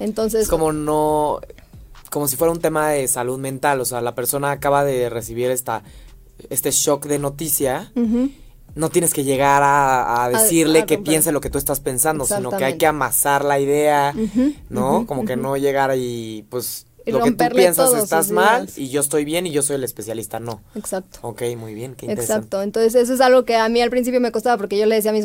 [0.00, 0.42] Entonces...
[0.42, 1.40] Es como no...
[2.10, 5.48] Como si fuera un tema de salud mental, o sea, la persona acaba de recibir
[5.52, 5.84] esta,
[6.48, 7.92] este shock de noticia
[8.74, 12.64] no tienes que llegar a, decirle que piense lo que tú estás pensando, sino que
[12.64, 14.14] hay que amasar la idea,
[14.68, 15.06] ¿no?
[15.06, 19.24] Como que no llegar y pues lo que tú piensas estás mal y yo estoy
[19.24, 20.62] bien y yo soy el especialista, no.
[20.74, 21.20] Exacto.
[21.22, 22.46] Ok, muy bien, qué interesante.
[22.46, 24.96] Exacto, entonces eso es algo que a mí al principio me costaba porque yo le
[24.96, 25.22] decía a mi,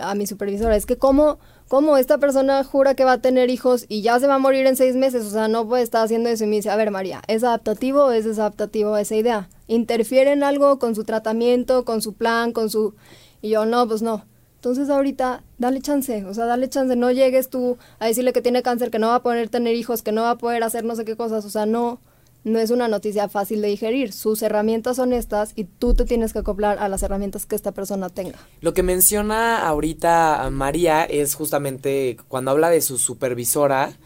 [0.00, 3.86] a mi supervisora, es que cómo, cómo esta persona jura que va a tener hijos
[3.88, 6.28] y ya se va a morir en seis meses, o sea, no puede estar haciendo
[6.28, 9.48] eso y me dice, a ver María, ¿es adaptativo o es desadaptativo esa idea?
[9.68, 12.94] ¿Interfiere en algo con su tratamiento, con su plan, con su...
[13.40, 14.24] Y yo, no, pues no.
[14.62, 18.62] Entonces ahorita, dale chance, o sea, dale chance, no llegues tú a decirle que tiene
[18.62, 20.94] cáncer, que no va a poder tener hijos, que no va a poder hacer no
[20.94, 22.00] sé qué cosas, o sea, no,
[22.44, 24.12] no es una noticia fácil de digerir.
[24.12, 27.72] Sus herramientas son estas y tú te tienes que acoplar a las herramientas que esta
[27.72, 28.38] persona tenga.
[28.60, 33.98] Lo que menciona ahorita María es justamente cuando habla de su supervisora,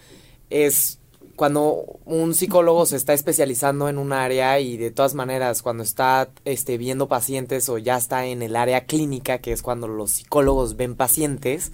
[0.48, 1.00] es
[1.36, 6.30] cuando un psicólogo se está especializando en un área y de todas maneras cuando está
[6.44, 10.76] este, viendo pacientes o ya está en el área clínica, que es cuando los psicólogos
[10.76, 11.72] ven pacientes,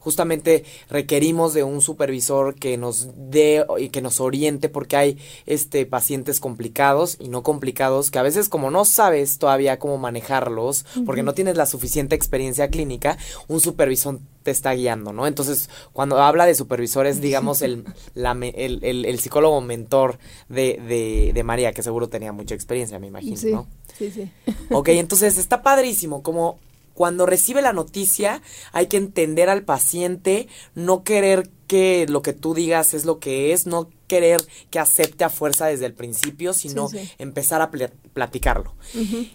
[0.00, 5.86] justamente requerimos de un supervisor que nos dé y que nos oriente porque hay este
[5.86, 11.22] pacientes complicados y no complicados que a veces como no sabes todavía cómo manejarlos porque
[11.22, 15.26] no tienes la suficiente experiencia clínica, un supervisor te está guiando, ¿no?
[15.26, 17.84] Entonces, cuando habla de supervisores, digamos, el,
[18.14, 23.08] la, el, el, psicólogo mentor de, de, de, María, que seguro tenía mucha experiencia, me
[23.08, 23.68] imagino, ¿no?
[23.98, 24.30] Sí, sí.
[24.70, 26.58] Ok, entonces está padrísimo, como
[27.00, 32.52] cuando recibe la noticia hay que entender al paciente, no querer que lo que tú
[32.52, 36.90] digas es lo que es, no querer que acepte a fuerza desde el principio, sino
[37.16, 38.74] empezar a platicarlo.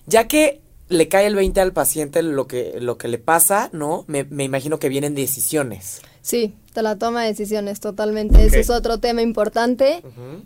[0.06, 4.06] Ya que le cae el 20 al paciente lo que, lo que le pasa, ¿no?
[4.06, 6.04] Me, me imagino que vienen decisiones.
[6.22, 8.46] Sí, te la toma de decisiones totalmente.
[8.46, 10.04] Ese es otro tema importante.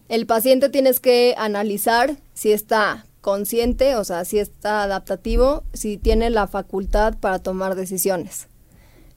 [0.08, 6.32] El paciente tienes que analizar si está consciente, o sea, si está adaptativo, si tiene
[6.32, 8.48] la facultad para tomar decisiones.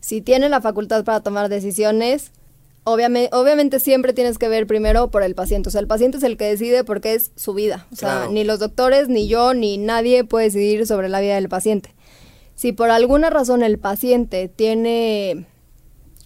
[0.00, 2.32] Si tiene la facultad para tomar decisiones,
[2.84, 5.70] obviamente, obviamente siempre tienes que ver primero por el paciente.
[5.70, 7.86] O sea, el paciente es el que decide porque es su vida.
[7.90, 11.48] O sea, ni los doctores, ni yo, ni nadie puede decidir sobre la vida del
[11.48, 11.94] paciente.
[12.54, 15.46] Si por alguna razón el paciente tiene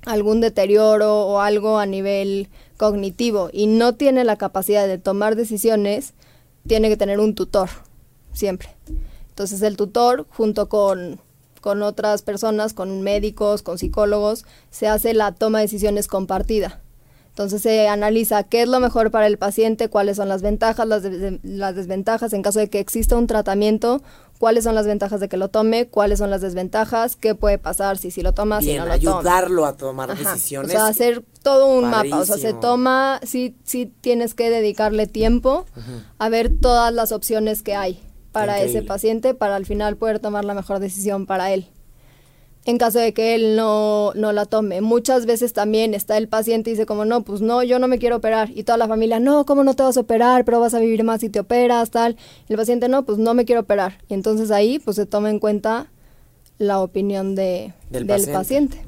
[0.06, 6.14] algún deterioro o algo a nivel cognitivo y no tiene la capacidad de tomar decisiones,
[6.66, 7.68] tiene que tener un tutor,
[8.32, 8.70] siempre.
[9.28, 11.20] Entonces el tutor, junto con,
[11.60, 16.80] con otras personas, con médicos, con psicólogos, se hace la toma de decisiones compartida.
[17.36, 21.02] Entonces se analiza qué es lo mejor para el paciente, cuáles son las ventajas, las,
[21.42, 24.02] las desventajas, en caso de que exista un tratamiento,
[24.38, 27.98] cuáles son las ventajas de que lo tome, cuáles son las desventajas, qué puede pasar
[27.98, 30.70] si si lo tomas, si no lo ayudarlo a tomar decisiones.
[30.70, 35.06] O sea, hacer todo un mapa, o sea, se toma, sí, sí tienes que dedicarle
[35.06, 35.66] tiempo
[36.18, 38.00] a ver todas las opciones que hay
[38.32, 41.70] para ese paciente para al final poder tomar la mejor decisión para él
[42.66, 44.80] en caso de que él no, no la tome.
[44.80, 47.98] Muchas veces también está el paciente y dice como, no, pues no, yo no me
[47.98, 48.50] quiero operar.
[48.52, 50.44] Y toda la familia, no, ¿cómo no te vas a operar?
[50.44, 52.16] Pero vas a vivir más si te operas, tal.
[52.48, 53.98] Y el paciente, no, pues no me quiero operar.
[54.08, 55.86] Y entonces ahí pues se toma en cuenta
[56.58, 58.82] la opinión de, del, paciente.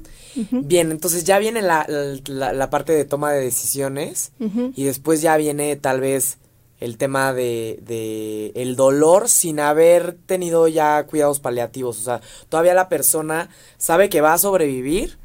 [0.50, 1.86] Bien, entonces ya viene la,
[2.26, 4.32] la, parte de toma de decisiones
[4.74, 6.38] y después ya viene tal vez
[6.80, 11.98] el tema de, de, el dolor sin haber tenido ya cuidados paliativos.
[11.98, 15.18] O sea, todavía la persona sabe que va a sobrevivir,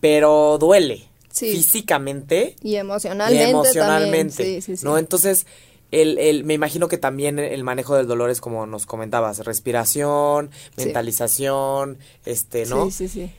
[0.00, 3.50] pero duele físicamente y emocionalmente.
[3.50, 4.98] emocionalmente, ¿no?
[4.98, 5.46] Entonces,
[5.90, 10.50] el, el, me imagino que también el manejo del dolor es como nos comentabas, respiración,
[10.76, 12.86] mentalización, este, ¿no?
[12.86, 13.30] Sí, sí, sí.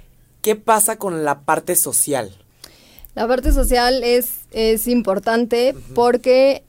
[0.42, 2.36] ¿Qué pasa con la parte social?
[3.16, 6.64] La parte social es, es importante porque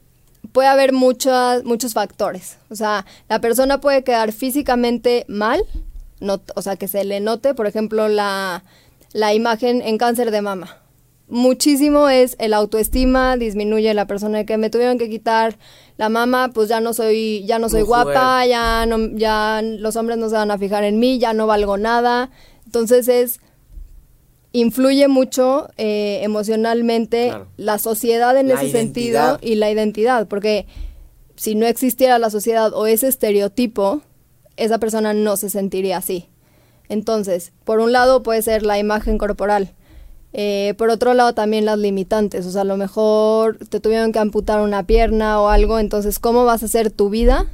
[0.54, 2.58] puede haber muchas, muchos factores.
[2.70, 5.64] O sea, la persona puede quedar físicamente mal,
[6.20, 8.62] no, o sea, que se le note, por ejemplo, la,
[9.12, 10.78] la imagen en cáncer de mama.
[11.26, 15.58] Muchísimo es el autoestima, disminuye la persona de que me tuvieron que quitar
[15.96, 20.18] la mama, pues ya no soy, ya no soy guapa, ya no, ya los hombres
[20.18, 22.30] no se van a fijar en mí, ya no valgo nada.
[22.64, 23.40] Entonces es
[24.54, 30.66] influye mucho eh, emocionalmente la sociedad en ese sentido y la identidad, porque
[31.34, 34.02] si no existiera la sociedad o ese estereotipo,
[34.56, 36.28] esa persona no se sentiría así.
[36.88, 39.72] Entonces, por un lado puede ser la imagen corporal,
[40.32, 44.20] eh, por otro lado también las limitantes, o sea, a lo mejor te tuvieron que
[44.20, 47.48] amputar una pierna o algo, entonces, ¿cómo vas a hacer tu vida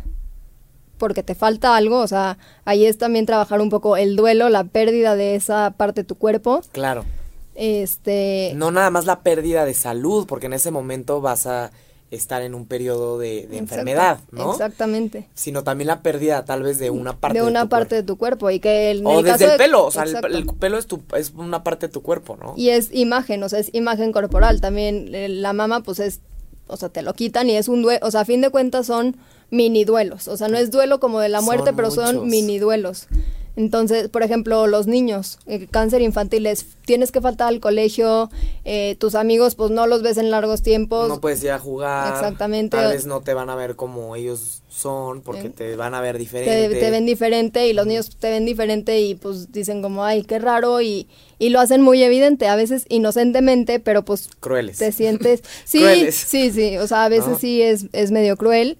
[1.01, 2.37] porque te falta algo, o sea,
[2.67, 6.15] ahí es también trabajar un poco el duelo, la pérdida de esa parte de tu
[6.15, 6.61] cuerpo.
[6.73, 7.07] Claro.
[7.55, 8.53] Este...
[8.55, 11.73] No nada más la pérdida de salud, porque en ese momento vas a
[12.11, 14.53] estar en un periodo de, enfermedad, ¿no?
[14.53, 15.29] Exactamente.
[15.35, 18.51] Sino también la pérdida tal vez de una parte de una parte de tu cuerpo
[18.51, 21.63] y que el, o desde el pelo, o sea, el, pelo es tu es una
[21.63, 22.55] parte de tu cuerpo, ¿no?
[22.57, 24.61] Y es imagen, o sea, es imagen corporal.
[24.61, 26.21] También eh, la mama, pues es,
[26.67, 28.87] o sea, te lo quitan y es un duelo, o sea, a fin de cuentas
[28.87, 29.17] son
[29.51, 30.29] mini duelos.
[30.29, 33.09] O sea, no es duelo como de la muerte, pero son mini duelos.
[33.57, 38.31] Entonces, por ejemplo, los niños, eh, cáncer infantil es, tienes que faltar al colegio,
[38.65, 41.09] eh, tus amigos pues no los ves en largos tiempos.
[41.09, 42.15] No puedes ir a jugar.
[42.15, 42.77] Exactamente.
[42.77, 46.01] Tal vez no te van a ver como ellos son, porque eh, te van a
[46.01, 46.79] ver diferente.
[46.79, 50.39] Te, ven diferente y los niños te ven diferente y pues dicen como, ay, qué
[50.39, 51.09] raro y,
[51.39, 54.31] y lo hacen muy evidente, a veces inocentemente, pero pues...
[54.41, 54.79] Crueles.
[54.79, 55.43] Te sientes...
[55.65, 58.79] Sí, sí, sí, o sea, a veces sí es, es medio cruel.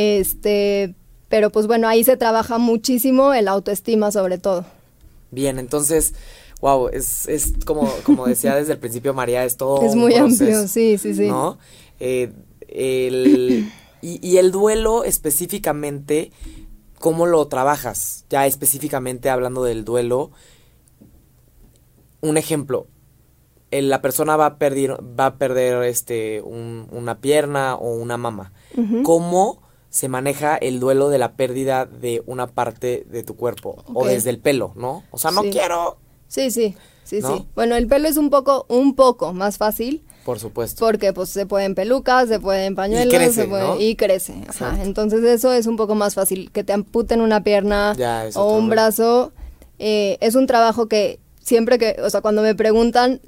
[0.00, 0.94] Este,
[1.28, 4.64] pero pues bueno, ahí se trabaja muchísimo el autoestima sobre todo.
[5.32, 6.14] Bien, entonces,
[6.60, 9.82] wow, es, es como, como decía desde el principio María, es todo.
[9.84, 11.26] Es muy amplio, sí, sí, sí.
[11.26, 11.58] ¿No?
[11.98, 12.32] Eh,
[12.68, 16.30] el, y, y el duelo específicamente,
[17.00, 18.24] ¿cómo lo trabajas?
[18.30, 20.30] Ya específicamente hablando del duelo,
[22.20, 22.86] un ejemplo,
[23.72, 28.52] la persona va a perder, va a perder este, un- una pierna o una mama.
[29.02, 29.60] ¿Cómo
[29.90, 33.82] se maneja el duelo de la pérdida de una parte de tu cuerpo?
[33.94, 35.04] O desde el pelo, ¿no?
[35.10, 35.50] O sea, no Sí.
[35.50, 36.74] quiero, Sí, sí,
[37.04, 37.36] sí, ¿No?
[37.38, 37.46] sí.
[37.54, 40.84] Bueno, el pelo es un poco, un poco más fácil por supuesto.
[40.84, 43.80] porque pues se pueden pelucas, se pueden pañuelos, crece, se puede- ¿no?
[43.80, 44.34] y crece.
[44.46, 44.76] Ajá.
[44.82, 46.50] Entonces eso es un poco más fácil.
[46.52, 49.32] Que te amputen una pierna Ya, o un brazo
[49.78, 53.22] eh, es un trabajo que siempre que, o sea, cuando me preguntan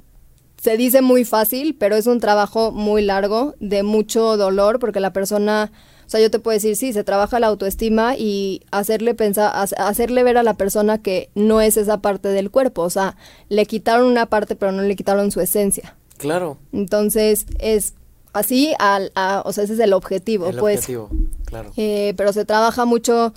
[0.61, 5.11] se dice muy fácil, pero es un trabajo muy largo, de mucho dolor, porque la
[5.11, 5.71] persona,
[6.11, 10.23] sea, yo te puedo decir, sí, se trabaja la autoestima y hacerle pensar, hac- hacerle
[10.23, 13.15] ver a la persona que no es esa parte del cuerpo, o sea,
[13.49, 15.95] le quitaron una parte, pero no le quitaron su esencia.
[16.17, 16.57] Claro.
[16.73, 17.93] Entonces, es
[18.33, 20.79] así, al, a- o sea, ese es el objetivo, El pues.
[20.79, 21.09] objetivo,
[21.45, 21.71] claro.
[21.77, 23.33] Eh, pero se trabaja mucho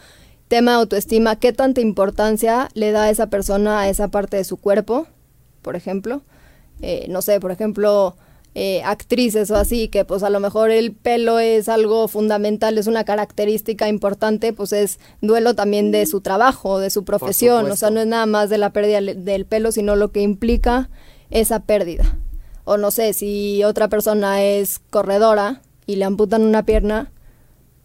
[0.49, 5.07] tema autoestima, qué tanta importancia le da esa persona a esa parte de su cuerpo,
[5.63, 6.21] por ejemplo.
[6.83, 8.17] Eh, no sé, por ejemplo,
[8.57, 12.87] eh, actrices o así, que pues a lo mejor el pelo es algo fundamental, es
[12.87, 17.91] una característica importante, pues es duelo también de su trabajo, de su profesión, o sea,
[17.91, 20.89] no es nada más de la pérdida del pelo, sino lo que implica
[21.31, 22.17] esa pérdida.
[22.63, 27.11] O no sé, si otra persona es corredora y le amputan una pierna,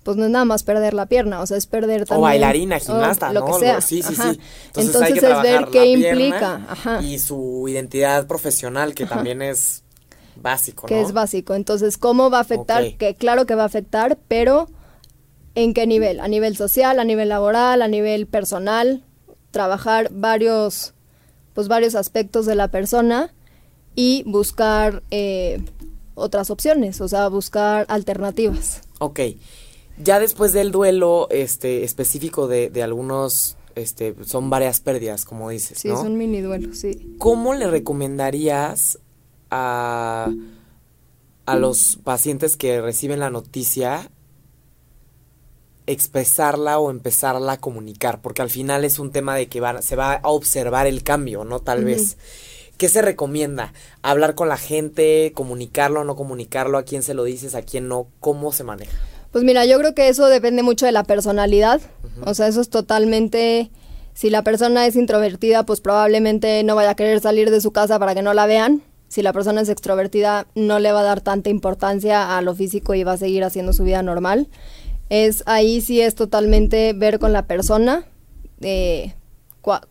[0.04, 2.20] pues no es nada más perder la pierna, o sea, es perder también...
[2.20, 3.46] O bailarina, o gimnasta, lo ¿no?
[3.48, 3.82] que sea.
[3.82, 4.34] Sí, sí, ajá.
[4.34, 4.40] sí.
[4.76, 9.84] Entonces, hay que es ver qué implica, ajá, Y su identidad profesional, que también es
[10.42, 11.06] básico, que ¿no?
[11.08, 11.54] es básico.
[11.56, 12.98] Entonces, ¿cómo va a afectar?
[12.98, 14.68] Que claro que va a afectar, pero
[15.56, 16.20] ¿en qué nivel?
[16.20, 19.04] A nivel social, a nivel laboral, a nivel personal,
[19.52, 20.94] trabajar varios,
[21.54, 23.34] pues varios aspectos de la persona
[23.96, 25.62] y buscar eh,
[26.16, 28.82] otras opciones, o sea, buscar alternativas.
[29.00, 29.20] Ok.
[30.02, 35.80] Ya después del duelo este específico de, de algunos, este, son varias pérdidas, como dices,
[35.80, 35.96] Sí, ¿no?
[36.00, 37.16] es un mini duelo, sí.
[37.18, 39.00] ¿Cómo le recomendarías
[39.52, 40.32] a,
[41.46, 44.12] a los pacientes que reciben la noticia
[45.88, 48.22] expresarla o empezarla a comunicar?
[48.22, 51.60] Porque al final es un tema de que se va a observar el cambio, ¿no?
[51.60, 52.18] Tal vez.
[52.78, 53.74] ¿Qué se recomienda?
[54.04, 55.34] ¿Hablar con la gente?
[55.36, 56.78] ¿Comunicarlo o no comunicarlo?
[56.78, 57.54] ¿A quién se lo dices?
[57.54, 58.08] ¿A quién no?
[58.22, 58.98] ¿Cómo se maneja?
[59.32, 61.82] Pues mira, yo creo que eso depende mucho de la personalidad.
[62.26, 63.70] O sea, eso es totalmente...
[64.14, 68.00] Si la persona es introvertida, pues probablemente no vaya a querer salir de su casa
[68.00, 68.82] para que no la vean.
[69.10, 72.94] Si la persona es extrovertida, no le va a dar tanta importancia a lo físico
[72.94, 74.48] y va a seguir haciendo su vida normal.
[75.10, 78.06] Es ahí sí es totalmente ver con la persona,
[78.62, 79.16] eh,
[79.62, 79.88] cua-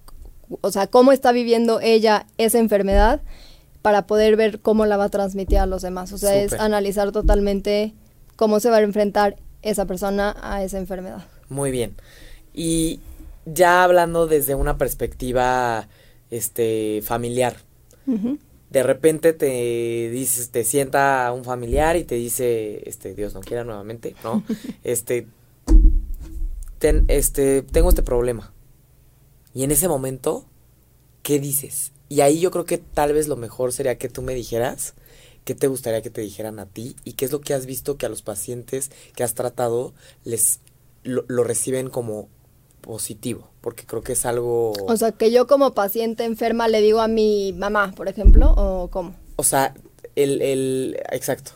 [0.62, 3.20] o sea, cómo está viviendo ella esa enfermedad
[3.82, 6.12] para poder ver cómo la va a transmitir a los demás.
[6.12, 7.94] O sea, es analizar totalmente
[8.36, 11.24] cómo se va a enfrentar esa persona a esa enfermedad.
[11.48, 11.96] Muy bien.
[12.54, 13.00] Y
[13.46, 15.88] ya hablando desde una perspectiva
[16.30, 17.56] este familiar.
[18.70, 23.64] De repente te dices, te sienta un familiar y te dice, este, Dios no quiera
[23.64, 24.42] nuevamente, ¿no?
[24.84, 25.26] Este,
[26.78, 28.52] ten- este, tengo este problema.
[29.54, 30.44] Y en ese momento,
[31.22, 31.92] ¿qué dices?
[32.08, 34.94] Y ahí yo creo que tal vez lo mejor sería que tú me dijeras
[35.44, 37.96] qué te gustaría que te dijeran a ti y qué es lo que has visto
[37.96, 39.94] que a los pacientes que has tratado
[40.24, 40.60] les
[41.04, 42.28] lo, lo reciben como
[42.82, 47.00] positivo, porque creo que es algo, O sea, que yo como paciente enferma le digo
[47.00, 49.14] a mi mamá, por ejemplo, o cómo.
[49.36, 49.74] o sea,
[50.16, 51.50] el, el, exacto,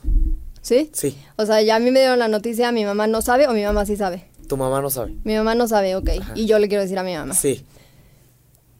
[0.60, 0.90] ¿Sí?
[0.92, 3.52] sí, O sea, ya a mí me dieron la noticia, mi mamá no sabe o
[3.52, 4.26] mi mamá sí sabe.
[4.46, 6.10] tu mamá no sabe, Mi mamá no sabe, ok.
[6.20, 6.32] Ajá.
[6.36, 7.32] Y yo le quiero decir a mi mamá.
[7.34, 7.64] sí,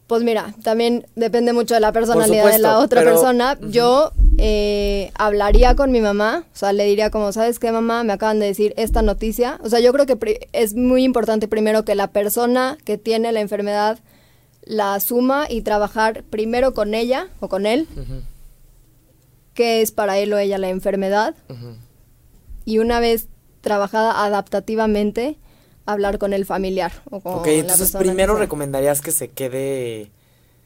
[0.05, 3.57] Pues mira, también depende mucho de la personalidad de la otra pero- persona.
[3.69, 8.03] Yo eh, hablaría con mi mamá, o sea, le diría como, ¿sabes qué, mamá?
[8.03, 9.59] Me acaban de decir esta noticia.
[9.63, 13.41] O sea, yo creo que es muy importante primero que la persona que tiene la
[13.41, 13.99] enfermedad
[14.65, 17.87] la asuma y trabajar primero con ella o con él,
[19.53, 21.35] qué es para él o ella la enfermedad.
[22.65, 23.27] Y una vez
[23.61, 25.37] trabajada adaptativamente,
[25.85, 26.91] hablar con el familiar.
[27.09, 30.11] O con Ok, la entonces primero recomendarías que se quede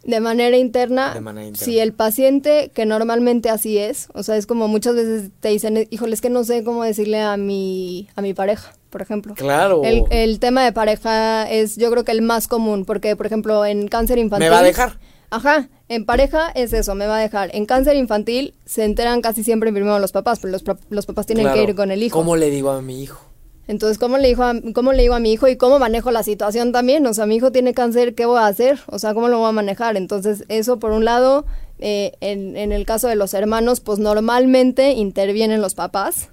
[0.07, 1.63] De manera interna, De manera interna.
[1.65, 5.85] si el paciente, que normalmente así es, o sea, es como muchas veces te dicen,
[5.91, 9.35] híjole, es que no sé cómo decirle a mi, a mi pareja, por ejemplo.
[9.35, 9.83] Claro.
[9.83, 13.63] El, el tema de pareja es, yo creo que el más común, porque, por ejemplo,
[13.65, 14.47] en cáncer infantil...
[14.47, 14.97] ¿Me va a dejar?
[15.29, 17.53] Ajá, en pareja es eso, me va a dejar.
[17.53, 21.43] En cáncer infantil se enteran casi siempre primero los papás, pero los, los papás tienen
[21.43, 21.57] Claro.
[21.57, 22.17] que ir con el hijo.
[22.17, 23.19] ¿Cómo le digo a mi hijo?
[23.67, 24.43] Entonces, ¿cómo le, dijo
[24.73, 27.05] ¿cómo le digo a mi hijo y cómo manejo la situación también?
[27.05, 28.79] O sea, mi hijo tiene cáncer, ¿qué voy a hacer?
[28.87, 29.97] O sea, ¿cómo lo voy a manejar?
[29.97, 31.45] Entonces, eso por un lado,
[31.79, 36.29] eh, en, en el caso de los hermanos, pues normalmente intervienen los papás.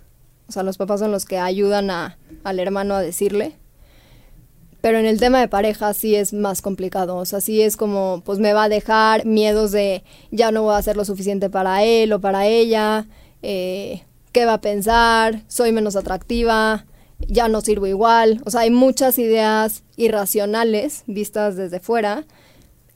[0.49, 3.57] O sea, los papás son los que ayudan a, al hermano a decirle.
[4.81, 7.17] Pero en el tema de pareja sí es más complicado.
[7.17, 10.75] O sea, sí es como, pues me va a dejar miedos de ya no voy
[10.75, 13.07] a hacer lo suficiente para él o para ella.
[13.41, 15.43] Eh, ¿Qué va a pensar?
[15.49, 16.85] Soy menos atractiva.
[17.29, 18.41] Ya no sirvo igual.
[18.45, 22.25] O sea, hay muchas ideas irracionales vistas desde fuera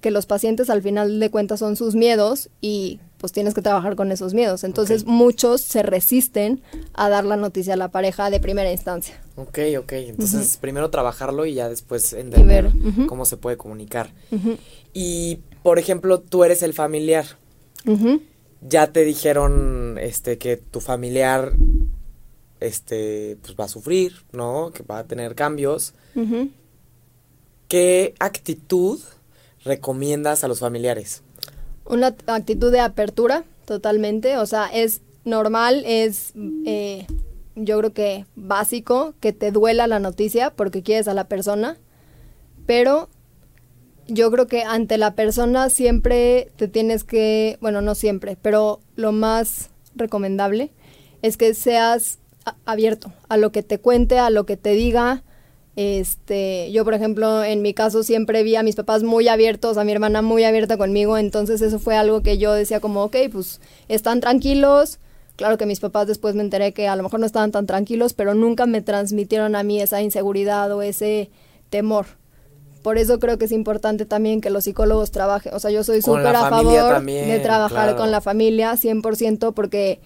[0.01, 3.97] que los pacientes al final de cuentas son sus miedos y pues tienes que trabajar
[3.97, 4.62] con esos miedos.
[4.62, 6.62] Entonces muchos se resisten
[6.95, 9.20] a dar la noticia a la pareja de primera instancia.
[9.35, 9.93] Ok, ok.
[9.93, 12.70] Entonces primero trabajarlo y ya después entender
[13.09, 14.12] cómo se puede comunicar.
[14.93, 17.26] Y, por ejemplo, tú eres el familiar.
[18.61, 21.53] Ya te dijeron este, que tu familiar
[22.61, 24.71] este, pues va a sufrir, ¿no?
[24.73, 25.95] Que va a tener cambios.
[27.69, 29.01] ¿Qué actitud
[29.65, 31.23] recomiendas a los familiares?
[31.85, 34.37] Una actitud de apertura, totalmente.
[34.39, 36.33] O sea, es normal, es
[36.65, 37.07] eh,
[37.55, 41.77] yo creo que básico que te duela la noticia porque quieres a la persona,
[42.67, 43.09] pero
[44.07, 49.13] yo creo que ante la persona siempre te tienes que, bueno, no siempre, pero lo
[49.13, 50.73] más recomendable
[51.23, 52.19] es que seas
[52.65, 55.23] abierto a lo que te cuente, a lo que te diga,
[55.81, 59.85] este, yo, por ejemplo, en mi caso siempre vi a mis papás muy abiertos, a
[59.85, 63.61] mi hermana muy abierta conmigo, entonces eso fue algo que yo decía como, ok, pues
[63.87, 64.99] están tranquilos.
[65.37, 68.13] Claro que mis papás después me enteré que a lo mejor no estaban tan tranquilos,
[68.13, 71.31] pero nunca me transmitieron a mí esa inseguridad o ese
[71.71, 72.07] temor.
[72.83, 75.55] Por eso creo que es importante también que los psicólogos trabajen.
[75.55, 80.01] O sea, yo soy súper a favor de trabajar con la familia 100% porque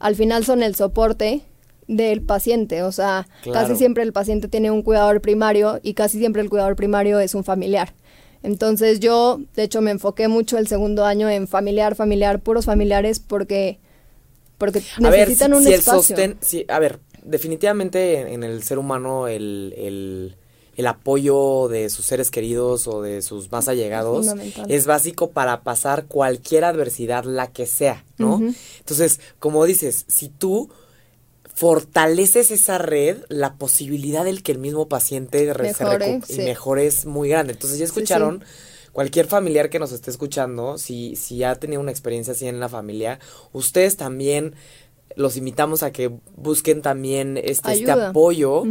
[0.00, 1.42] al final son el soporte
[1.88, 2.82] del paciente.
[2.82, 6.76] O sea, casi siempre el paciente tiene un cuidador primario y casi siempre el cuidador
[6.76, 7.94] primario es un familiar.
[8.42, 13.20] Entonces yo, de hecho, me enfoqué mucho el segundo año en familiar, familiar, puros familiares,
[13.20, 13.78] porque,
[14.58, 16.16] porque necesitan un espacio.
[16.68, 20.36] a ver, definitivamente en, el ser humano el, el,
[20.76, 24.26] el, apoyo de sus seres queridos o de sus más allegados
[24.68, 28.40] es, básico para pasar cualquier adversidad, la que sea, ¿no?
[28.78, 30.68] Entonces, como dices, si tú
[31.54, 37.28] fortaleces esa red, la posibilidad del que el mismo paciente mejore, y mejore es muy
[37.28, 37.52] grande.
[37.52, 38.44] Entonces ya escucharon,
[38.92, 42.68] cualquier familiar que nos esté escuchando, si, si ha tenido una experiencia así en la
[42.68, 43.18] familia,
[43.52, 44.54] ustedes también
[45.16, 48.64] los invitamos a que busquen también este, este apoyo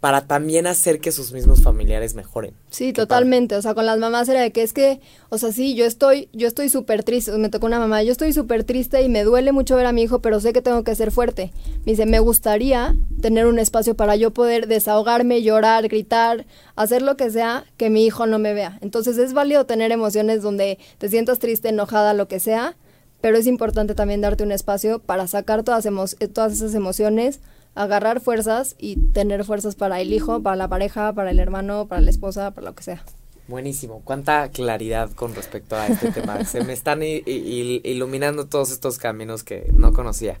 [0.00, 2.54] para también hacer que sus mismos familiares mejoren.
[2.70, 3.56] Sí, totalmente.
[3.56, 6.28] O sea, con las mamás era de que es que, o sea, sí, yo estoy,
[6.32, 7.32] yo estoy súper triste.
[7.32, 10.02] Me tocó una mamá, yo estoy súper triste y me duele mucho ver a mi
[10.02, 11.52] hijo, pero sé que tengo que ser fuerte.
[11.84, 16.46] Me dice, me gustaría tener un espacio para yo poder desahogarme, llorar, gritar,
[16.76, 18.78] hacer lo que sea, que mi hijo no me vea.
[18.80, 22.76] Entonces es válido tener emociones donde te sientas triste, enojada, lo que sea
[23.20, 27.40] pero es importante también darte un espacio para sacar todas, eh, todas esas emociones,
[27.74, 32.00] agarrar fuerzas y tener fuerzas para el hijo, para la pareja, para el hermano, para
[32.00, 33.02] la esposa, para lo que sea.
[33.48, 36.44] Buenísimo, cuánta claridad con respecto a este tema.
[36.44, 40.38] Se me están iluminando todos estos caminos que no conocía.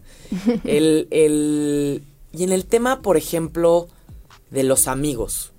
[0.64, 2.02] El, el,
[2.32, 3.88] y en el tema, por ejemplo,
[4.50, 5.52] de los amigos,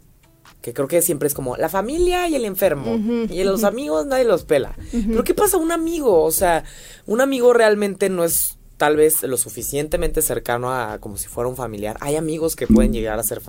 [0.62, 3.00] que creo que siempre es como la familia y el enfermo.
[3.30, 4.76] y los amigos nadie los pela.
[4.92, 6.24] Pero ¿qué pasa un amigo?
[6.24, 6.64] O sea,
[7.06, 11.56] un amigo realmente no es tal vez lo suficientemente cercano a como si fuera un
[11.56, 11.98] familiar.
[12.02, 13.42] Hay amigos que pueden llegar a ser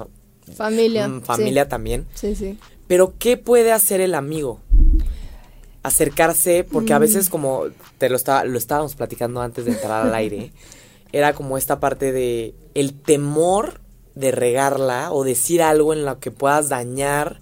[0.57, 1.09] familia.
[1.09, 2.07] Mm, familia también.
[2.15, 2.59] Sí, sí.
[2.87, 4.61] Pero ¿qué puede hacer el amigo?
[5.83, 7.03] Acercarse, porque a mm.
[7.03, 7.65] veces como
[7.99, 10.53] te lo, estaba, lo estábamos platicando antes de entrar al aire,
[11.13, 13.80] era como esta parte de el temor
[14.15, 17.41] de regarla o decir algo en lo que puedas dañar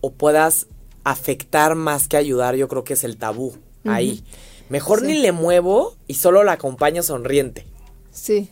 [0.00, 0.66] o puedas
[1.04, 3.54] afectar más que ayudar, yo creo que es el tabú
[3.84, 4.24] ahí.
[4.68, 7.66] Mejor ni le muevo y solo la acompaño sonriente.
[8.10, 8.50] Sí.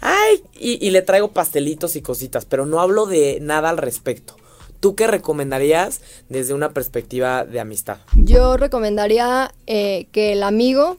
[0.00, 4.36] Ay, y, le traigo pastelitos y cositas, pero no hablo de nada al respecto.
[4.80, 7.98] ¿Tú qué recomendarías desde una perspectiva de amistad?
[8.16, 10.98] Yo recomendaría eh, que el amigo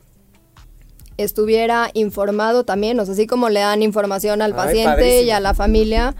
[1.18, 5.54] estuviera informado también, o sea, así como le dan información al paciente y a la
[5.54, 6.16] familia,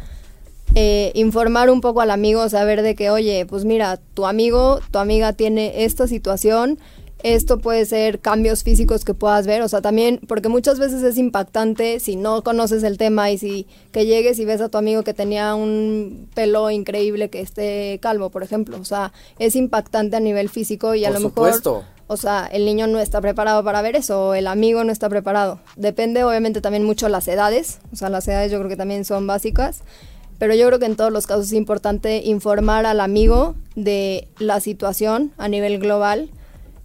[0.76, 5.00] eh, informar un poco al amigo, saber de que, oye, pues mira, tu amigo, tu
[5.00, 6.80] amiga tiene esta situación,
[7.24, 11.18] esto puede ser cambios físicos que puedas ver, o sea, también, porque muchas veces es
[11.18, 15.04] impactante si no conoces el tema y si que llegues y ves a tu amigo
[15.04, 20.20] que tenía un pelo increíble que esté calvo, por ejemplo, o sea, es impactante a
[20.20, 21.54] nivel físico y a lo mejor
[22.08, 25.10] o sea, el niño no está preparado para ver eso, o el amigo no está
[25.10, 25.60] preparado.
[25.76, 29.28] Depende obviamente también mucho las edades, o sea, las edades yo creo que también son
[29.28, 29.82] básicas,
[30.38, 34.60] pero yo creo que en todos los casos es importante informar al amigo de la
[34.60, 36.30] situación a nivel global,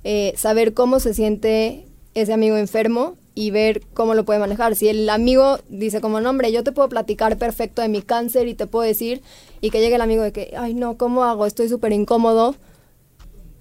[0.04, 4.74] eh, saber cómo se siente ese amigo enfermo y ver cómo lo puede manejar.
[4.74, 8.48] Si el amigo dice como, no, hombre, yo te puedo platicar perfecto de mi cáncer
[8.48, 9.22] y te puedo decir,
[9.60, 11.46] y que llegue el amigo de que, ay, no, ¿cómo hago?
[11.46, 12.56] Estoy súper incómodo,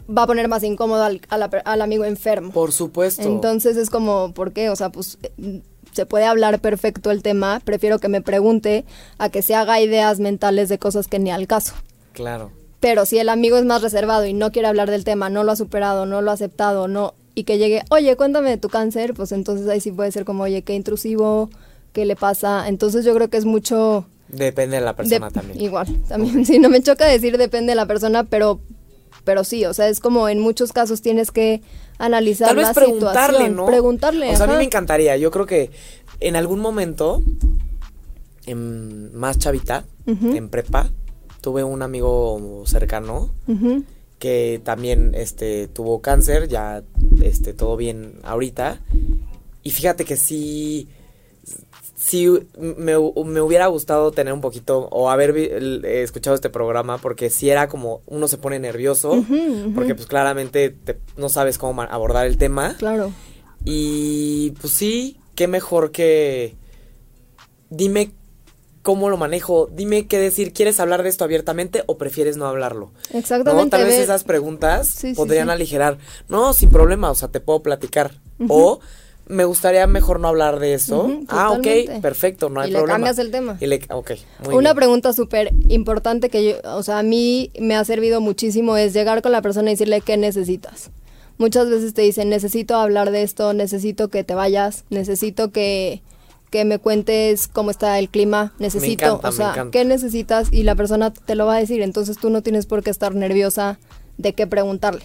[0.10, 2.52] va a poner más incómodo al, al, amigo enfermo.
[2.52, 3.22] Por supuesto.
[3.22, 4.70] Entonces es como, ¿por qué?
[4.70, 5.18] O sea, pues
[5.92, 8.86] se puede hablar perfecto el tema, prefiero que me pregunte
[9.18, 11.74] a que se haga ideas mentales de cosas que ni al caso.
[12.14, 12.52] Claro.
[12.80, 15.52] Pero si el amigo es más reservado y no quiere hablar del tema, no lo
[15.52, 19.14] ha superado, no lo ha aceptado, no y que llegue, "Oye, cuéntame de tu cáncer",
[19.14, 21.50] pues entonces ahí sí puede ser como, "Oye, qué intrusivo,
[21.94, 25.62] qué le pasa." Entonces yo creo que es mucho depende de la persona también.
[25.62, 28.60] Igual, también sí no me choca decir depende de la persona, pero
[29.28, 31.62] pero sí, o sea, es como en muchos casos tienes que
[31.98, 33.66] analizar Tal vez preguntarle, ¿no?
[33.66, 34.32] Preguntarle.
[34.32, 35.18] O sea, a mí me encantaría.
[35.18, 35.70] Yo creo que
[36.22, 37.22] en algún momento,
[38.46, 40.92] en más chavita, en prepa,
[41.42, 43.32] tuve un amigo cercano
[44.18, 46.84] que también este tuvo cáncer, ya
[47.22, 48.80] este todo bien ahorita.
[49.62, 50.88] Y fíjate que sí
[52.08, 52.28] sí
[52.58, 55.36] me, hubiera gustado tener un poquito o haber
[55.86, 59.26] escuchado este programa porque si era como uno se pone nervioso
[59.76, 60.74] porque pues claramente
[61.18, 62.76] no sabes cómo abordar el tema.
[62.78, 63.12] Claro.
[63.66, 66.56] Y pues sí, qué mejor que
[67.70, 68.12] dime
[68.84, 72.94] cómo lo manejo, dime qué decir, ¿quieres hablar de esto abiertamente o prefieres no hablarlo?
[73.14, 73.72] Exactamente.
[73.72, 75.98] Tal vez esas preguntas podrían aligerar,
[76.30, 78.14] no, sin problema, o sea, te puedo platicar.
[78.48, 78.80] O
[79.30, 81.10] me gustaría mejor no hablar de eso.
[81.28, 82.98] ah, ok, perfecto, no hay y problema.
[82.98, 83.58] Le cambias el tema.
[83.60, 84.22] Y le, okay,
[84.52, 88.94] Una pregunta súper importante que yo, o sea, a mí me ha servido muchísimo es
[88.94, 90.92] llegar con la persona y decirle qué necesitas.
[91.38, 96.02] Muchas veces te dicen, necesito hablar de esto, necesito que te vayas, necesito que,
[96.50, 101.14] que me cuentes cómo está el clima, necesito, o sea, qué necesitas y la persona
[101.14, 103.78] te lo va a decir, entonces tú no tienes por qué estar nerviosa
[104.18, 105.04] de qué preguntarle.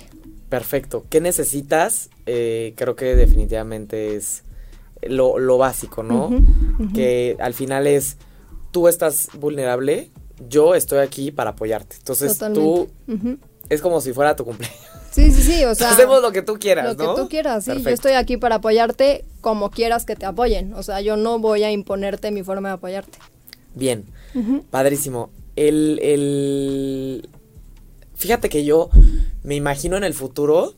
[0.52, 1.06] Perfecto.
[1.08, 2.10] ¿Qué necesitas?
[2.26, 4.42] Eh, creo que definitivamente es
[5.00, 6.28] lo, básico, ¿no?
[6.92, 8.18] Que al final es,
[8.70, 10.10] tú estás vulnerable,
[10.50, 11.96] yo estoy aquí para apoyarte.
[11.96, 12.90] Entonces tú,
[13.70, 14.78] es como si fuera tu cumpleaños.
[15.10, 15.92] Sí, sí, sí, o sea.
[15.92, 17.02] Hacemos lo que tú quieras, ¿no?
[17.02, 17.82] Lo que tú quieras, sí.
[17.82, 20.74] Yo estoy aquí para apoyarte como quieras que te apoyen.
[20.74, 23.18] O sea, yo no voy a imponerte mi forma de apoyarte.
[23.74, 24.04] Bien,
[24.70, 25.30] padrísimo.
[25.56, 27.28] El, el...
[28.22, 28.88] Fíjate que yo
[29.42, 30.74] me imagino en el futuro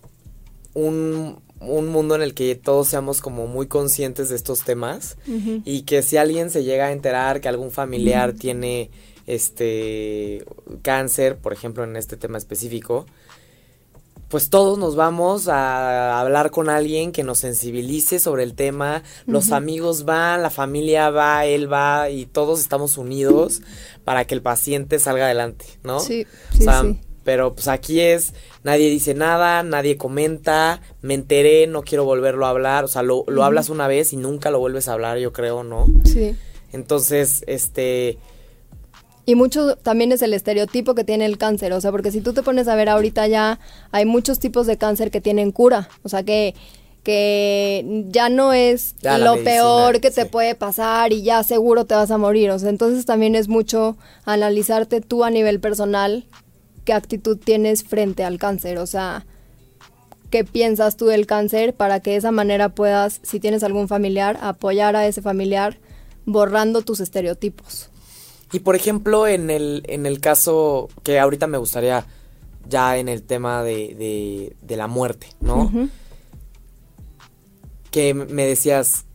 [0.72, 5.82] un, un, mundo en el que todos seamos como muy conscientes de estos temas y
[5.82, 8.90] que si alguien se llega a enterar que algún familiar tiene
[9.26, 10.42] este
[10.80, 13.04] cáncer, por ejemplo en este tema específico,
[14.28, 19.52] pues todos nos vamos a hablar con alguien que nos sensibilice sobre el tema, los
[19.52, 23.60] amigos van, la familia va, él va y todos estamos unidos
[24.02, 26.00] para que el paciente salga adelante, ¿no?
[26.00, 26.26] Sí,
[26.56, 27.00] sí, sí.
[27.24, 32.50] Pero pues aquí es, nadie dice nada, nadie comenta, me enteré, no quiero volverlo a
[32.50, 35.32] hablar, o sea, lo, lo hablas una vez y nunca lo vuelves a hablar, yo
[35.32, 35.86] creo, ¿no?
[36.04, 36.36] Sí.
[36.72, 38.18] Entonces, este...
[39.26, 42.34] Y mucho también es el estereotipo que tiene el cáncer, o sea, porque si tú
[42.34, 43.58] te pones a ver ahorita ya
[43.90, 46.54] hay muchos tipos de cáncer que tienen cura, o sea, que
[47.04, 52.10] que ya no es lo peor que te puede pasar y ya seguro te vas
[52.10, 52.50] a morir.
[52.50, 56.24] O sea, entonces también es mucho analizarte tú a nivel personal
[56.84, 59.26] qué actitud tienes frente al cáncer, o sea,
[60.30, 64.38] qué piensas tú del cáncer para que de esa manera puedas, si tienes algún familiar,
[64.40, 65.78] apoyar a ese familiar
[66.26, 67.90] borrando tus estereotipos.
[68.52, 72.06] Y por ejemplo, en el, en el caso que ahorita me gustaría
[72.68, 75.70] ya en el tema de, de, la muerte, ¿no?
[77.90, 79.06] Que me decías,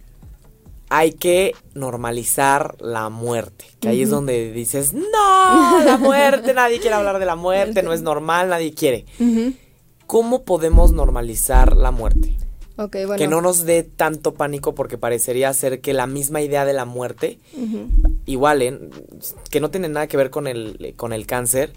[0.89, 3.65] hay que normalizar la muerte.
[3.79, 7.93] Que ahí es donde dices, no, la muerte, nadie quiere hablar de la muerte, no
[7.93, 9.05] es normal, nadie quiere.
[10.07, 12.35] ¿Cómo podemos normalizar la muerte?
[13.17, 16.85] Que no nos dé tanto pánico porque parecería ser que la misma idea de la
[16.85, 17.39] muerte,
[18.25, 18.79] igual, ¿eh?
[19.51, 21.73] que no tiene nada que ver con el, con el cáncer,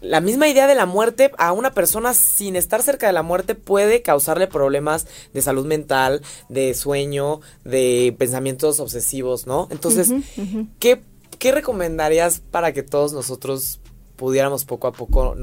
[0.00, 3.54] la misma idea de la muerte a una persona sin estar cerca de la muerte
[3.54, 9.68] puede causarle problemas de salud mental, de sueño, de pensamientos obsesivos, ¿no?
[9.70, 10.10] Entonces,
[10.78, 11.02] ¿qué,
[11.38, 13.80] ¿qué recomendarías para que todos nosotros
[14.16, 15.36] pudiéramos poco a poco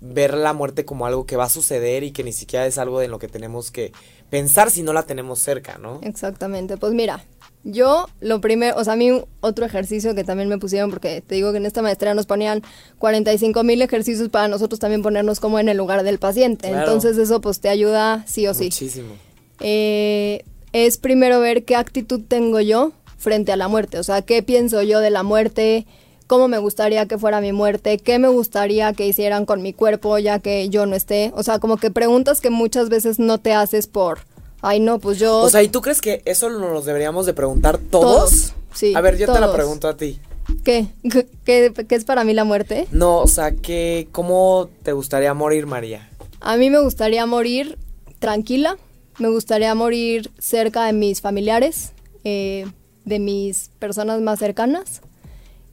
[0.00, 3.02] ver la muerte como algo que va a suceder y que ni siquiera es algo
[3.02, 3.92] en lo que tenemos que
[4.30, 6.00] pensar si no la tenemos cerca, ¿no?
[6.02, 6.76] Exactamente.
[6.76, 7.24] Pues mira,
[7.66, 9.10] yo lo primero, o sea, a mí
[9.40, 12.62] otro ejercicio que también me pusieron, porque te digo que en esta maestría nos ponían
[12.98, 16.68] 45 mil ejercicios para nosotros también ponernos como en el lugar del paciente.
[16.68, 18.64] Entonces eso pues te ayuda sí o sí.
[18.64, 19.14] Muchísimo.
[19.60, 24.42] Eh, es primero ver qué actitud tengo yo frente a la muerte, o sea, qué
[24.42, 25.86] pienso yo de la muerte,
[26.28, 30.18] cómo me gustaría que fuera mi muerte, qué me gustaría que hicieran con mi cuerpo
[30.18, 31.32] ya que yo no esté.
[31.34, 34.20] O sea, como que preguntas que muchas veces no te haces por
[34.68, 35.38] Ay, no, pues yo...
[35.42, 38.30] O sea, ¿y tú crees que eso nos deberíamos de preguntar todos?
[38.30, 40.18] Todos, sí, A ver, yo te la pregunto a ti.
[40.64, 40.88] ¿Qué?
[41.08, 42.88] ¿Qué, qué- qué es para mí la muerte?
[42.90, 46.08] No, o sea, que ¿cómo te gustaría morir, María?
[46.40, 47.78] A mí me gustaría morir
[48.18, 48.76] tranquila,
[49.18, 51.92] me gustaría morir cerca de mis familiares,
[52.24, 52.66] eh,
[53.04, 55.00] de mis personas más cercanas.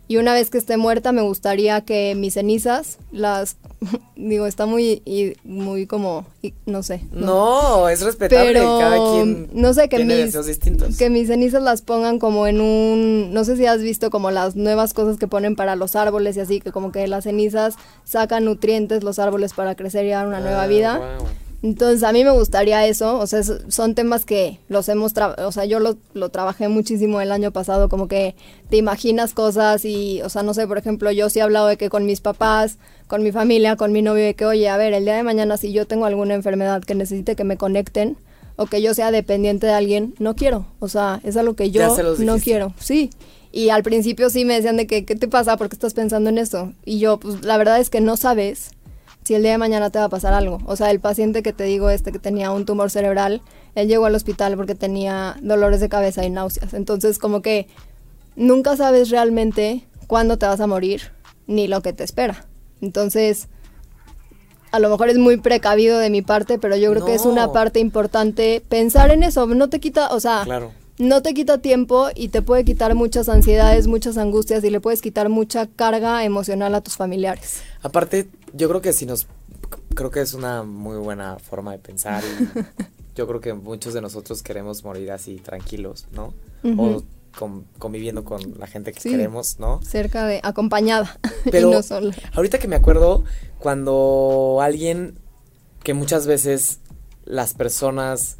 [0.07, 3.55] Y una vez que esté muerta, me gustaría que mis cenizas, las,
[4.17, 7.01] digo, está muy, y- muy como, y- no sé.
[7.13, 10.97] No, es respetable, Pero cada quien no sé que tiene mis deseos distintos.
[10.97, 14.55] que mis cenizas las pongan como en un no sé si has visto como las
[14.57, 18.43] nuevas cosas que ponen para los árboles y así que como que las cenizas sacan
[18.45, 21.17] nutrientes los árboles para crecer y dar una nueva Ah, vida.
[21.63, 25.63] Entonces a mí me gustaría eso, o sea, son temas que los hemos, o sea,
[25.63, 28.35] yo lo, lo trabajé muchísimo el año pasado, como que
[28.69, 31.77] te imaginas cosas y, o sea, no sé, por ejemplo, yo sí he hablado de
[31.77, 34.91] que con mis papás, con mi familia, con mi novio, de que, oye, a ver,
[34.91, 38.17] el día de mañana si yo tengo alguna enfermedad que necesite que me conecten
[38.57, 41.95] o que yo sea dependiente de alguien, no quiero, o sea, es algo que yo
[42.19, 43.09] no quiero, sí.
[43.53, 45.55] Y al principio sí me decían de que, ¿qué te pasa?
[45.55, 46.73] ¿Por qué estás pensando en eso?
[46.83, 48.71] Y yo, pues la verdad es que no sabes
[49.23, 50.59] si el día de mañana te va a pasar algo.
[50.65, 53.41] O sea, el paciente que te digo, este que tenía un tumor cerebral,
[53.75, 56.73] él llegó al hospital porque tenía dolores de cabeza y náuseas.
[56.73, 57.67] Entonces, como que
[58.35, 61.11] nunca sabes realmente cuándo te vas a morir
[61.47, 62.45] ni lo que te espera.
[62.81, 63.47] Entonces,
[64.71, 67.51] a lo mejor es muy precavido de mi parte, pero yo creo que es una
[67.51, 69.45] parte importante pensar en eso.
[69.47, 70.71] No te quita, o sea, Claro.
[70.97, 75.01] no te quita tiempo y te puede quitar muchas ansiedades, muchas angustias y le puedes
[75.01, 77.61] quitar mucha carga emocional a tus familiares.
[77.83, 79.27] Aparte, yo creo que si nos
[79.95, 82.59] creo que es una muy buena forma de pensar y
[83.15, 86.33] yo creo que muchos de nosotros queremos morir así tranquilos, ¿no?
[86.77, 87.03] O
[87.37, 89.09] con- conviviendo con la gente que Sí.
[89.09, 89.81] queremos, ¿no?
[89.83, 91.19] cerca de acompañada
[91.51, 92.15] Pero y no sola.
[92.35, 93.23] ahorita que me acuerdo,
[93.59, 95.17] cuando alguien
[95.83, 96.79] que muchas veces
[97.25, 98.37] las personas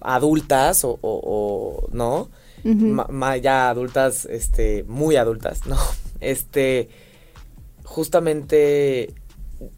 [0.00, 2.28] adultas o, o- o, no,
[2.64, 2.74] Ujú.
[2.86, 5.76] Ma- ma- ya adultas, este, muy adultas, no,
[6.20, 6.88] este,
[7.84, 9.14] justamente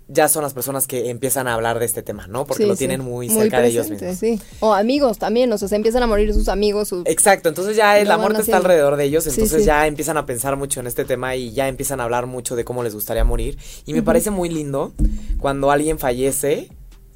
[0.09, 2.45] ya son las personas que empiezan a hablar de este tema, ¿no?
[2.47, 2.78] Porque Sí, lo sí.
[2.80, 4.16] tienen muy cerca de ellos mismos.
[4.16, 4.41] sí.
[4.61, 7.07] O amigos también, o sea, se empiezan a morir sus amigos, sus...
[7.07, 10.80] Exacto, entonces ya la muerte está alrededor de ellos, entonces ya empiezan a pensar mucho
[10.80, 13.59] en este tema y ya empiezan a hablar mucho de cómo les gustaría morir.
[13.87, 14.93] Y me parece muy lindo
[15.39, 16.68] cuando alguien fallece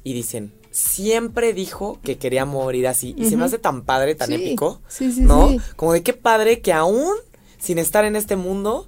[0.03, 3.13] y dicen, siempre dijo que quería morir así.
[3.17, 5.55] Y se me hace tan padre, tan épico, sí, sí, ¿no?
[5.75, 7.11] Como de qué padre que aún
[7.57, 8.87] sin estar en este mundo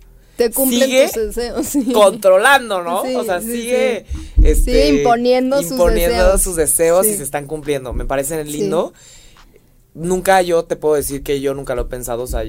[0.50, 1.66] te cumplen sigue tus deseos.
[1.68, 1.92] sí.
[1.92, 3.04] controlando, ¿no?
[3.04, 4.06] Sí, o sea, sí, sigue,
[4.42, 6.42] este, Sigue imponiendo sus imponiendo deseos.
[6.42, 7.94] sus deseos y se están cumpliendo.
[7.94, 8.94] Me parece lindo.
[9.94, 12.24] Nunca yo te puedo decir que yo nunca lo he pensado.
[12.24, 12.44] O sea,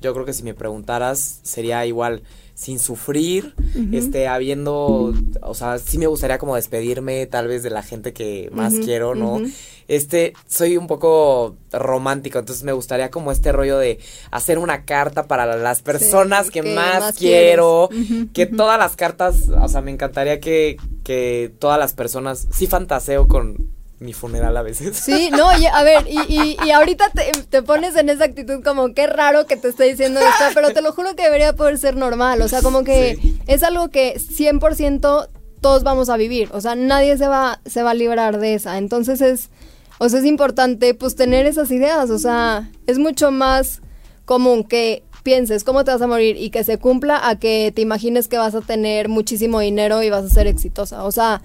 [0.00, 2.22] yo creo que si me preguntaras sería igual
[2.58, 3.54] sin sufrir,
[3.92, 8.50] este, habiendo, o sea, sí me gustaría como despedirme tal vez de la gente que
[8.52, 9.40] más quiero, ¿no?
[9.86, 14.00] Este, soy un poco romántico, entonces me gustaría como este rollo de
[14.32, 17.90] hacer una carta para las personas que, que más, más quiero,
[18.32, 23.28] que todas las cartas, o sea, me encantaría que, que todas las personas, sí fantaseo
[23.28, 24.96] con mi funeral a veces.
[24.96, 28.62] Sí, no, y, a ver, y, y, y ahorita te, te pones en esa actitud
[28.62, 31.78] como qué raro que te esté diciendo esto, pero te lo juro que debería poder
[31.78, 33.38] ser normal, o sea, como que Sí.
[33.48, 35.28] es algo que 100%
[35.60, 38.78] todos vamos a vivir, o sea, nadie se va, se va a librar de esa,
[38.78, 39.50] entonces es,
[39.98, 43.80] o sea, es importante pues tener esas ideas, o sea, es mucho más
[44.24, 47.82] común que pienses cómo te vas a morir y que se cumpla a que te
[47.82, 51.42] imagines que vas a tener muchísimo dinero y vas a ser exitosa, o sea,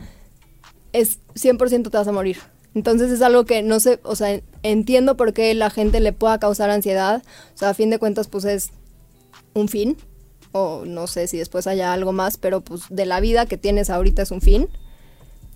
[0.91, 2.37] es 100% te vas a morir.
[2.75, 6.39] Entonces es algo que no sé, o sea, entiendo por qué la gente le pueda
[6.39, 7.21] causar ansiedad.
[7.53, 8.71] O sea, a fin de cuentas, pues es
[9.53, 9.97] un fin.
[10.51, 13.89] O no sé si después haya algo más, pero pues de la vida que tienes
[13.89, 14.69] ahorita es un fin.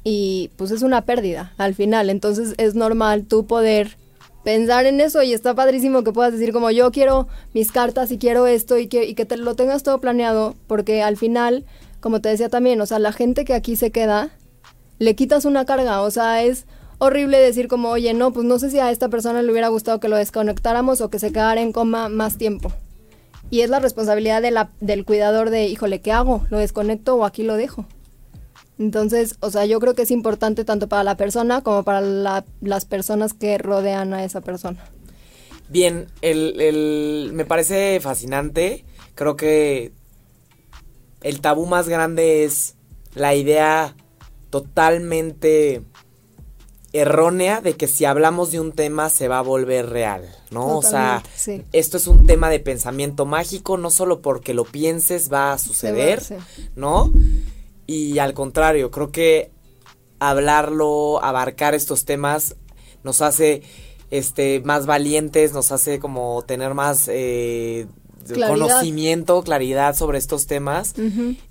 [0.04, 2.10] Y pues es una pérdida al final.
[2.10, 3.98] Entonces es normal tú poder
[4.44, 8.18] pensar en eso y está padrísimo que puedas decir como yo quiero mis cartas y
[8.18, 10.56] quiero esto y que, y que te lo tengas todo planeado.
[10.68, 11.66] Porque al final,
[12.00, 14.32] como te decía también, o sea, la gente que aquí se queda
[15.00, 16.66] le quitas una carga, o sea, es
[17.00, 20.00] horrible decir como, oye, no, pues no sé si a esta persona le hubiera gustado
[20.00, 22.72] que lo desconectáramos o que se quedara en coma más tiempo.
[23.50, 24.42] Y es la responsabilidad
[24.82, 26.46] del cuidador de, híjole, ¿qué hago?
[26.50, 27.86] ¿Lo desconecto o aquí lo dejo?
[28.80, 32.46] Entonces, o sea, yo creo que es importante tanto para la persona como para la-
[32.62, 34.84] las personas que rodean a esa persona.
[35.70, 38.86] Bien, el, el- me parece fascinante.
[39.16, 39.94] Creo que
[41.22, 42.76] el tabú más grande es
[43.16, 43.96] la idea
[44.50, 45.84] totalmente
[46.94, 50.78] errónea de que si hablamos de un tema se va a volver real, ¿no?
[50.78, 51.64] O sea, sí.
[51.74, 56.22] esto es un tema de pensamiento mágico, no solo porque lo pienses va a suceder,
[56.22, 56.36] sí.
[56.76, 57.12] ¿no?
[57.86, 59.52] Y al contrario, creo que
[60.20, 62.56] hablarlo, abarcar estos temas
[63.04, 63.62] nos hace
[64.10, 67.88] este, más valientes, nos hace como tener más eh,
[68.34, 68.68] Claridad.
[68.68, 70.94] conocimiento, claridad sobre estos temas.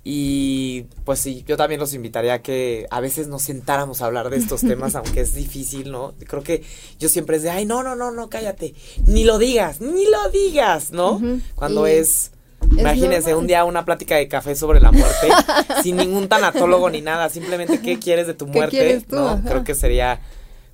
[0.03, 4.29] Y pues sí, yo también los invitaría a que a veces nos sentáramos a hablar
[4.29, 6.13] de estos temas, aunque es difícil, ¿no?
[6.27, 6.63] Creo que
[6.99, 8.73] yo siempre es de, ay, no, no, no, no, cállate,
[9.05, 11.21] ni lo digas, ni lo digas, ¿no?
[11.55, 12.31] Cuando Y es...
[12.71, 15.29] Imagínense un día una plática de café sobre la muerte,
[15.83, 19.15] sin ningún tanatólogo ni nada, simplemente qué quieres de tu ¿Qué muerte, quieres tú?
[19.15, 19.29] ¿no?
[19.29, 19.43] Ajá.
[19.47, 20.19] Creo que sería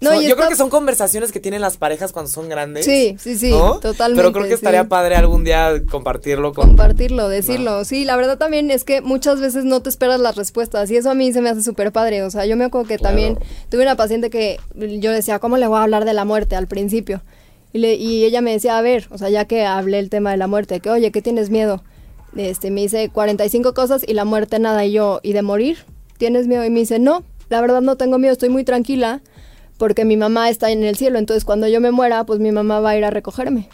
[0.04, 2.86] No, y yo está- creo que son conversaciones que tienen las parejas cuando son grandes.
[2.86, 3.80] Sí, sí, sí, ¿no?
[3.80, 4.88] totalmente, Pero creo que estaría sí.
[4.88, 7.86] padre algún día compartirlo con compartirlo, decirlo.
[7.86, 11.10] Sí, la verdad también es que muchas veces no te esperas las respuestas y eso
[11.10, 12.24] a mí se me hace súper padre.
[12.24, 13.10] O sea, yo me acuerdo que Claro.
[13.16, 13.38] también
[13.70, 16.68] tuve una paciente que yo decía, ¿cómo le voy a hablar de la muerte al
[16.68, 17.22] principio?
[17.72, 20.30] Y, le- y ella me decía, a ver, o sea, ya que hablé el tema
[20.32, 21.84] de la muerte, que oye, ¿qué tienes miedo?
[22.36, 24.86] Este, me dice 45 cosas y la muerte nada.
[24.86, 25.78] Y yo, ¿y de morir?
[26.18, 26.64] ¿Tienes miedo?
[26.66, 29.22] Y me dice, no, la verdad no tengo miedo, estoy muy tranquila
[29.78, 31.20] porque mi mamá está en el cielo.
[31.20, 33.70] Entonces cuando yo me muera, pues mi mamá va a ir a recogerme.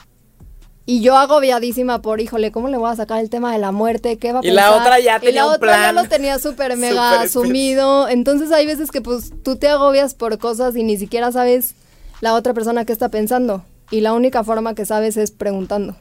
[0.86, 4.18] Y yo agobiadísima por, híjole, ¿cómo le voy a sacar el tema de la muerte?
[4.18, 6.40] ¿Qué va a Y la otra ya Y tenía la un otra ya lo tenía
[6.40, 8.08] súper mega asumido.
[8.08, 11.76] Entonces hay veces que pues tú te agobias por cosas y ni siquiera sabes
[12.22, 13.64] la otra persona qué está pensando.
[13.92, 15.96] Y la única forma que sabes es preguntando.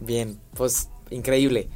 [0.00, 1.68] Bien, pues increíble.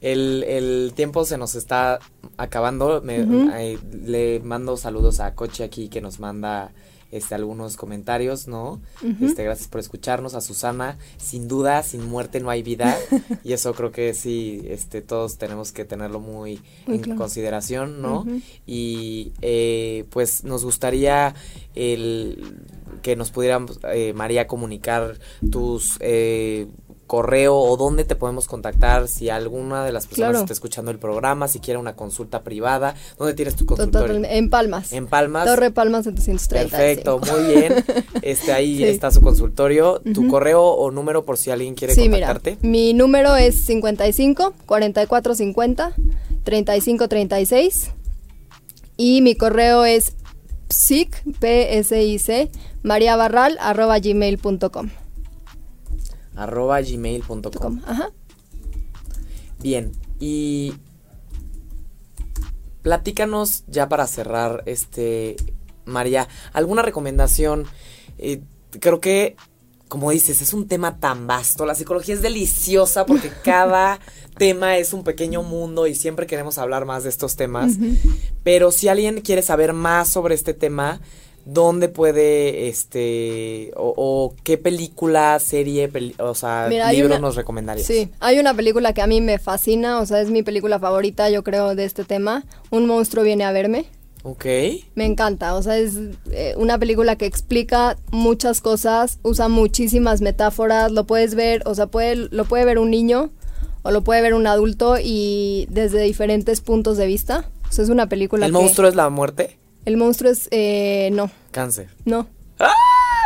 [0.00, 1.98] El, el tiempo se nos está
[2.36, 3.00] acabando.
[3.02, 6.70] Me- eh, le mando saludos a Coche aquí que nos manda
[7.16, 8.80] este algunos comentarios, ¿no?
[9.20, 10.98] Este, gracias por escucharnos, a Susana.
[11.18, 12.96] Sin duda, sin muerte no hay vida.
[13.44, 17.18] y eso creo que sí, este, todos tenemos que tenerlo muy, Muy en claro.
[17.18, 18.26] consideración, ¿no?
[18.66, 21.34] Y eh, pues nos gustaría
[21.74, 22.62] el
[23.02, 25.18] que nos pudiéramos, eh, María, comunicar
[25.50, 26.66] tus eh,
[27.06, 30.44] correo o dónde te podemos contactar si alguna de las personas Claro.
[30.44, 34.20] está escuchando el programa, si quiere una consulta privada, ¿dónde tienes tu consultorio?
[34.24, 34.92] En Palmas.
[34.92, 35.44] En Palmas.
[35.46, 36.76] Torre Palmas 730.
[36.76, 37.74] Perfecto, muy bien.
[38.22, 38.84] Este ahí Sí.
[38.84, 42.66] está su consultorio, tu correo o número por si alguien quiere Sí, mira, contactarte.
[42.66, 45.92] mi número es 55 44 50
[46.44, 47.90] 35 36
[48.96, 50.14] y mi correo es
[50.68, 52.50] psic, p s i c
[52.82, 54.88] mariabarral arroba gmail.com.
[56.36, 57.82] arroba gmail.com.
[57.86, 58.10] Ajá.
[59.58, 60.74] Bien, y
[62.82, 65.36] platícanos ya para cerrar, este,
[65.86, 67.64] María, alguna recomendación.
[68.18, 68.42] Eh,
[68.80, 69.36] creo que,
[69.88, 71.66] como dices, es un tema tan vasto.
[71.66, 73.98] La psicología es deliciosa porque cada
[74.36, 77.72] tema es un pequeño mundo y siempre queremos hablar más de estos temas.
[78.44, 81.00] Pero si alguien quiere saber más sobre este tema,
[81.46, 87.36] ¿dónde puede, este, o, o qué película, serie, peli- o sea, Mira, libro una- nos
[87.36, 87.86] recomendarías?
[87.86, 91.30] Sí, hay una película que a mí me fascina, o sea, es mi película favorita,
[91.30, 92.44] yo creo, de este tema.
[92.70, 93.86] Un monstruo viene a verme.
[94.24, 94.44] Ok.
[94.96, 95.94] Me encanta, o sea, es
[96.32, 101.86] eh, una película que explica muchas cosas, usa muchísimas metáforas, lo puedes ver, o sea,
[101.86, 103.30] puede, lo puede ver un niño
[103.82, 107.48] o lo puede ver un adulto y desde diferentes puntos de vista.
[107.68, 109.58] O sea, es una película ¿El que- monstruo es la muerte?
[109.86, 110.48] El monstruo es...
[110.50, 111.88] eh, no, Cáncer.
[112.04, 112.26] no.
[112.58, 112.72] ¡Ah!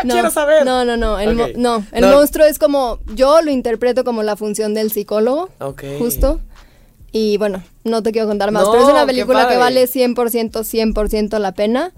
[0.04, 0.64] No, ¡Quiero saber!
[0.64, 1.18] No, no, no.
[1.18, 2.12] El, mo- no, el No.
[2.12, 3.00] monstruo es como.
[3.14, 5.50] Yo lo interpreto como la función del psicólogo.
[5.58, 5.82] Ok.
[5.98, 6.40] Justo.
[7.12, 10.14] Y bueno, no te quiero contar más, No, pero es una película que vale 100%,
[10.62, 11.92] 100% la pena.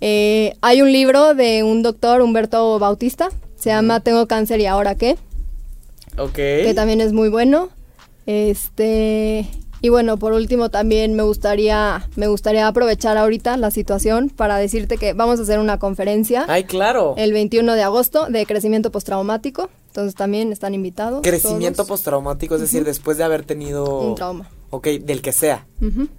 [0.00, 3.28] Eh, hay un libro de un doctor, Humberto Bautista.
[3.56, 5.16] Se llama Tengo cáncer y ahora qué.
[6.16, 6.32] Ok.
[6.34, 7.68] Que también es muy bueno.
[8.26, 9.46] Este.
[9.84, 14.96] Y bueno, por último también me gustaría, me gustaría aprovechar ahorita la situación para decirte
[14.96, 17.14] que vamos a hacer una conferencia Ay, claro.
[17.18, 19.70] el 21 de agosto de crecimiento postraumático.
[19.88, 21.22] Entonces también están invitados.
[21.22, 21.88] Crecimiento todos.
[21.88, 23.84] postraumático, es decir, después de haber tenido...
[24.00, 24.48] Un trauma.
[24.74, 25.66] Ok, del que sea.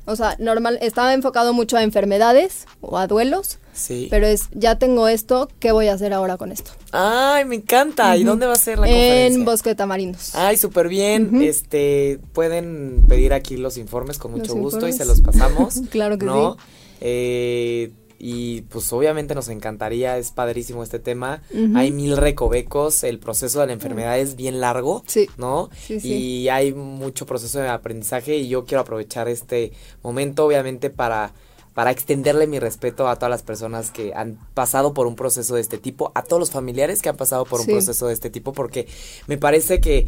[0.06, 4.08] O sea, normal, estaba enfocado mucho a enfermedades o a duelos, Sí.
[4.12, 6.70] pero es, ya tengo esto, ¿qué voy a hacer ahora con esto?
[6.91, 8.16] Ay, me encanta.
[8.16, 9.26] ¿Y dónde va a ser la conferencia?
[9.39, 10.36] En Bosque de Tamarindos.
[10.36, 11.41] Ay, súper bien.
[11.41, 15.82] Este, pueden pedir aquí los informes con mucho Los gusto y se los pasamos.
[15.89, 16.54] Claro que ¿no?
[16.54, 16.60] sí.
[17.01, 17.91] Eh,
[18.26, 21.41] y pues obviamente nos encantaría, es padrísimo este tema.
[21.76, 25.28] Hay mil recovecos, el proceso de la enfermedad es bien largo, Sí.
[25.38, 25.69] ¿no?
[25.78, 26.13] Sí, sí.
[26.13, 31.34] Y hay mucho proceso de aprendizaje y yo quiero aprovechar este momento obviamente para
[31.74, 35.61] para extenderle mi respeto a todas las personas que han pasado por un proceso de
[35.61, 38.53] este tipo, a todos los familiares que han pasado por un proceso de este tipo,
[38.53, 38.88] porque
[39.26, 40.07] me parece que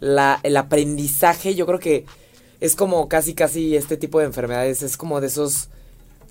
[0.00, 2.04] la, el aprendizaje, yo creo que
[2.60, 5.68] es como casi, casi este tipo de enfermedades, es como de esos,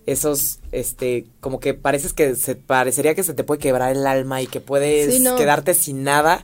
[0.05, 4.41] esos, este, como que pareces que se, parecería que se te puede quebrar el alma
[4.41, 5.35] y que puedes Sí, no.
[5.35, 6.43] quedarte sin nada,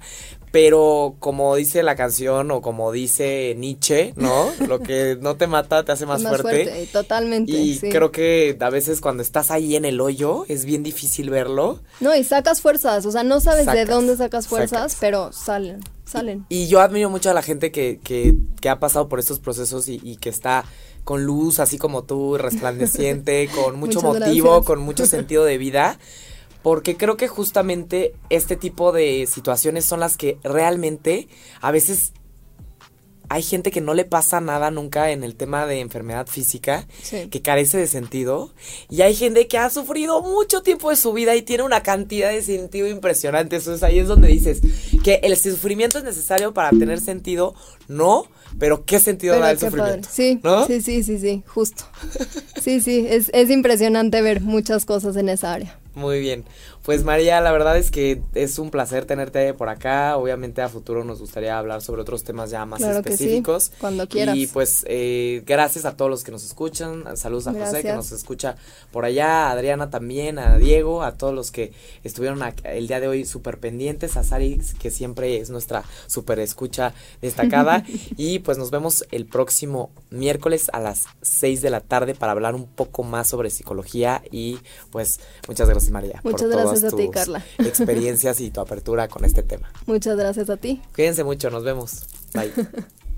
[0.51, 4.49] pero como dice la canción o como dice Nietzsche, ¿no?
[4.67, 6.87] Lo que no te mata te hace más, fuerte.
[6.91, 7.51] Totalmente.
[7.51, 11.79] Y creo que a veces cuando estás ahí en el hoyo es bien difícil verlo.
[11.99, 16.45] No, y sacas fuerzas, o sea, no sabes de dónde sacas fuerzas, pero salen, salen.
[16.49, 19.87] Y, yo admiro mucho a la gente que, que, que ha pasado por estos procesos
[19.87, 20.65] y, y que está
[21.09, 25.97] con luz, así como tú, resplandeciente, con mucho motivo, con mucho sentido de vida
[26.61, 31.27] porque creo que justamente este tipo de situaciones son las que realmente
[31.61, 32.11] a veces
[33.27, 36.87] hay gente que no le pasa nada nunca en el tema de enfermedad física,
[37.29, 38.51] que carece de sentido,
[38.89, 42.31] y hay gente que ha sufrido mucho tiempo de su vida y tiene una cantidad
[42.31, 43.55] de sentido impresionante.
[43.55, 44.61] Entonces ahí es donde dices
[45.03, 47.53] que el sufrimiento es necesario para tener sentido,
[47.87, 50.07] no, pero qué sentido da el sufrimiento.
[50.11, 51.83] Sí, sí, sí, sí, sí, justo.
[52.61, 55.79] Sí, sí, es, es impresionante ver muchas cosas en esa área.
[55.95, 56.45] Muy bien.
[56.83, 60.17] Pues María, la verdad es que es un placer tenerte por acá.
[60.17, 63.71] Obviamente a futuro nos gustaría hablar sobre otros temas ya más específicos.
[63.79, 64.35] cuando quieras.
[64.35, 67.03] Y pues eh, gracias a todos los que nos escuchan.
[67.17, 68.55] Saludos a José que nos escucha
[68.91, 71.73] por allá, a Adriana también, a Diego, a todos los que
[72.03, 76.93] estuvieron el día de hoy súper pendientes, a Sari que siempre es nuestra súper escucha
[77.21, 77.83] destacada.
[78.17, 82.55] y pues nos vemos el próximo miércoles a las 6 de la tarde para hablar
[82.55, 84.59] un poco más sobre psicología y
[84.91, 86.21] pues muchas gracias María.
[86.23, 87.43] Muchas gracias a ti, Carla.
[87.59, 89.71] experiencias y tu apertura con este tema.
[89.85, 90.81] Muchas gracias a ti.
[90.93, 92.03] Cuídense mucho, nos vemos.
[92.33, 92.51] Bye.